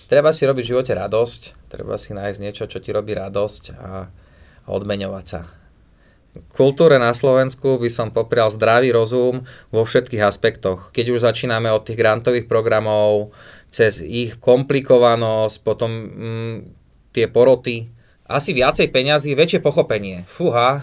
Treba 0.08 0.32
si 0.32 0.48
robiť 0.48 0.64
v 0.64 0.72
živote 0.72 0.94
radosť, 0.96 1.68
treba 1.68 2.00
si 2.00 2.16
nájsť 2.16 2.40
niečo, 2.40 2.64
čo 2.72 2.80
ti 2.80 2.96
robí 2.96 3.12
radosť 3.12 3.64
a, 3.76 4.08
a 4.64 4.68
odmeňovať 4.72 5.26
sa 5.28 5.65
kultúre 6.52 7.00
na 7.00 7.12
Slovensku 7.12 7.80
by 7.80 7.90
som 7.92 8.08
poprial 8.12 8.52
zdravý 8.52 8.92
rozum 8.92 9.44
vo 9.72 9.82
všetkých 9.84 10.24
aspektoch. 10.24 10.92
Keď 10.92 11.06
už 11.16 11.20
začíname 11.24 11.72
od 11.72 11.84
tých 11.88 12.00
grantových 12.00 12.48
programov, 12.48 13.36
cez 13.72 14.00
ich 14.00 14.40
komplikovanosť, 14.40 15.58
potom 15.64 15.92
mm, 15.92 16.56
tie 17.12 17.28
poroty, 17.28 17.92
asi 18.26 18.56
viacej 18.56 18.90
peňazí, 18.90 19.38
väčšie 19.38 19.60
pochopenie. 19.62 20.26
Fúha, 20.26 20.82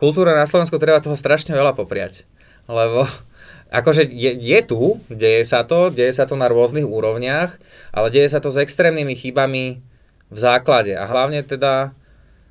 kultúra 0.00 0.34
na 0.34 0.48
Slovensku 0.48 0.80
treba 0.80 1.04
toho 1.04 1.14
strašne 1.14 1.54
veľa 1.54 1.76
popriať. 1.76 2.26
Lebo 2.66 3.04
akože 3.78 4.08
je, 4.08 4.32
je 4.36 4.60
tu, 4.64 4.98
deje 5.08 5.44
sa 5.46 5.62
to, 5.64 5.88
deje 5.92 6.12
sa 6.16 6.24
to 6.26 6.34
na 6.34 6.50
rôznych 6.50 6.88
úrovniach, 6.88 7.56
ale 7.94 8.08
deje 8.08 8.32
sa 8.32 8.40
to 8.40 8.48
s 8.52 8.60
extrémnymi 8.60 9.14
chybami 9.14 9.80
v 10.30 10.38
základe. 10.38 10.96
A 10.96 11.04
hlavne 11.04 11.44
teda 11.44 11.92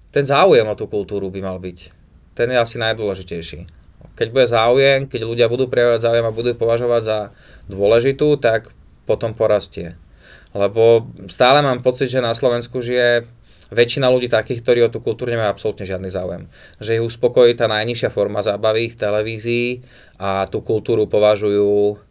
ten 0.09 0.25
záujem 0.25 0.65
o 0.65 0.73
tú 0.73 0.89
kultúru 0.89 1.29
by 1.29 1.41
mal 1.45 1.61
byť 1.61 1.98
ten 2.39 2.55
je 2.55 2.57
asi 2.63 2.79
najdôležitejší. 2.79 3.67
Keď 4.15 4.27
bude 4.31 4.47
záujem, 4.47 5.11
keď 5.11 5.27
ľudia 5.27 5.51
budú 5.51 5.67
prejavovať 5.67 5.99
záujem 5.99 6.25
a 6.27 6.31
budú 6.31 6.55
považovať 6.55 7.01
za 7.03 7.19
dôležitú, 7.67 8.39
tak 8.39 8.71
potom 9.03 9.35
porastie. 9.35 9.99
Lebo 10.55 11.11
stále 11.27 11.59
mám 11.59 11.83
pocit, 11.83 12.07
že 12.07 12.23
na 12.23 12.31
Slovensku 12.31 12.79
žije 12.79 13.27
väčšina 13.69 14.07
ľudí 14.09 14.31
takých, 14.31 14.63
ktorí 14.65 14.79
o 14.87 14.89
tú 14.89 15.03
kultúru 15.03 15.35
nemajú 15.35 15.51
absolútne 15.51 15.85
žiadny 15.85 16.09
záujem. 16.09 16.47
Že 16.81 16.95
ich 16.97 17.05
uspokojí 17.05 17.53
tá 17.59 17.67
najnižšia 17.69 18.09
forma 18.09 18.39
zábavy 18.41 18.89
v 18.89 18.99
televízii 18.99 19.67
a 20.17 20.47
tú 20.47 20.63
kultúru 20.63 21.05
považujú 21.05 22.01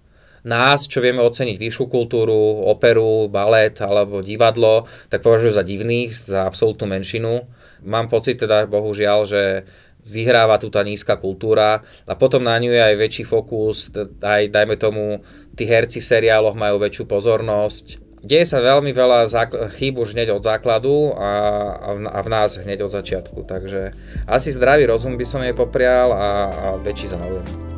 nás, 0.46 0.86
čo 0.86 1.02
vieme 1.02 1.18
oceniť 1.24 1.58
vyššiu 1.58 1.84
kultúru, 1.90 2.62
operu, 2.70 3.26
balet 3.26 3.74
alebo 3.82 4.22
divadlo, 4.22 4.86
tak 5.10 5.26
považujú 5.26 5.52
za 5.58 5.66
divných, 5.66 6.14
za 6.14 6.46
absolútnu 6.46 6.86
menšinu. 6.86 7.42
Mám 7.82 8.06
pocit 8.06 8.38
teda, 8.38 8.70
bohužiaľ, 8.70 9.26
že 9.26 9.42
vyhráva 10.08 10.56
tu 10.56 10.72
tá 10.72 10.80
nízka 10.80 11.20
kultúra 11.20 11.84
a 12.08 12.12
potom 12.16 12.40
na 12.40 12.56
ňu 12.56 12.72
je 12.72 12.82
aj 12.82 12.94
väčší 12.96 13.24
fokus, 13.28 13.92
aj 14.24 14.48
dajme 14.48 14.80
tomu, 14.80 15.20
tí 15.52 15.68
herci 15.68 16.00
v 16.00 16.08
seriáloch 16.08 16.56
majú 16.56 16.80
väčšiu 16.80 17.04
pozornosť. 17.04 18.08
Deje 18.18 18.50
sa 18.50 18.58
veľmi 18.58 18.90
veľa 18.90 19.30
zákl- 19.30 19.70
chýb 19.78 20.02
už 20.02 20.18
hneď 20.18 20.34
od 20.34 20.42
základu 20.42 21.14
a, 21.14 21.30
a 22.10 22.18
v 22.18 22.28
nás 22.28 22.58
hneď 22.58 22.82
od 22.82 22.90
začiatku, 22.90 23.46
takže 23.46 23.94
asi 24.26 24.50
zdravý 24.50 24.90
rozum 24.90 25.14
by 25.14 25.26
som 25.28 25.44
jej 25.44 25.54
poprial 25.54 26.10
a, 26.10 26.28
a 26.50 26.66
väčší 26.82 27.14
záujem. 27.14 27.77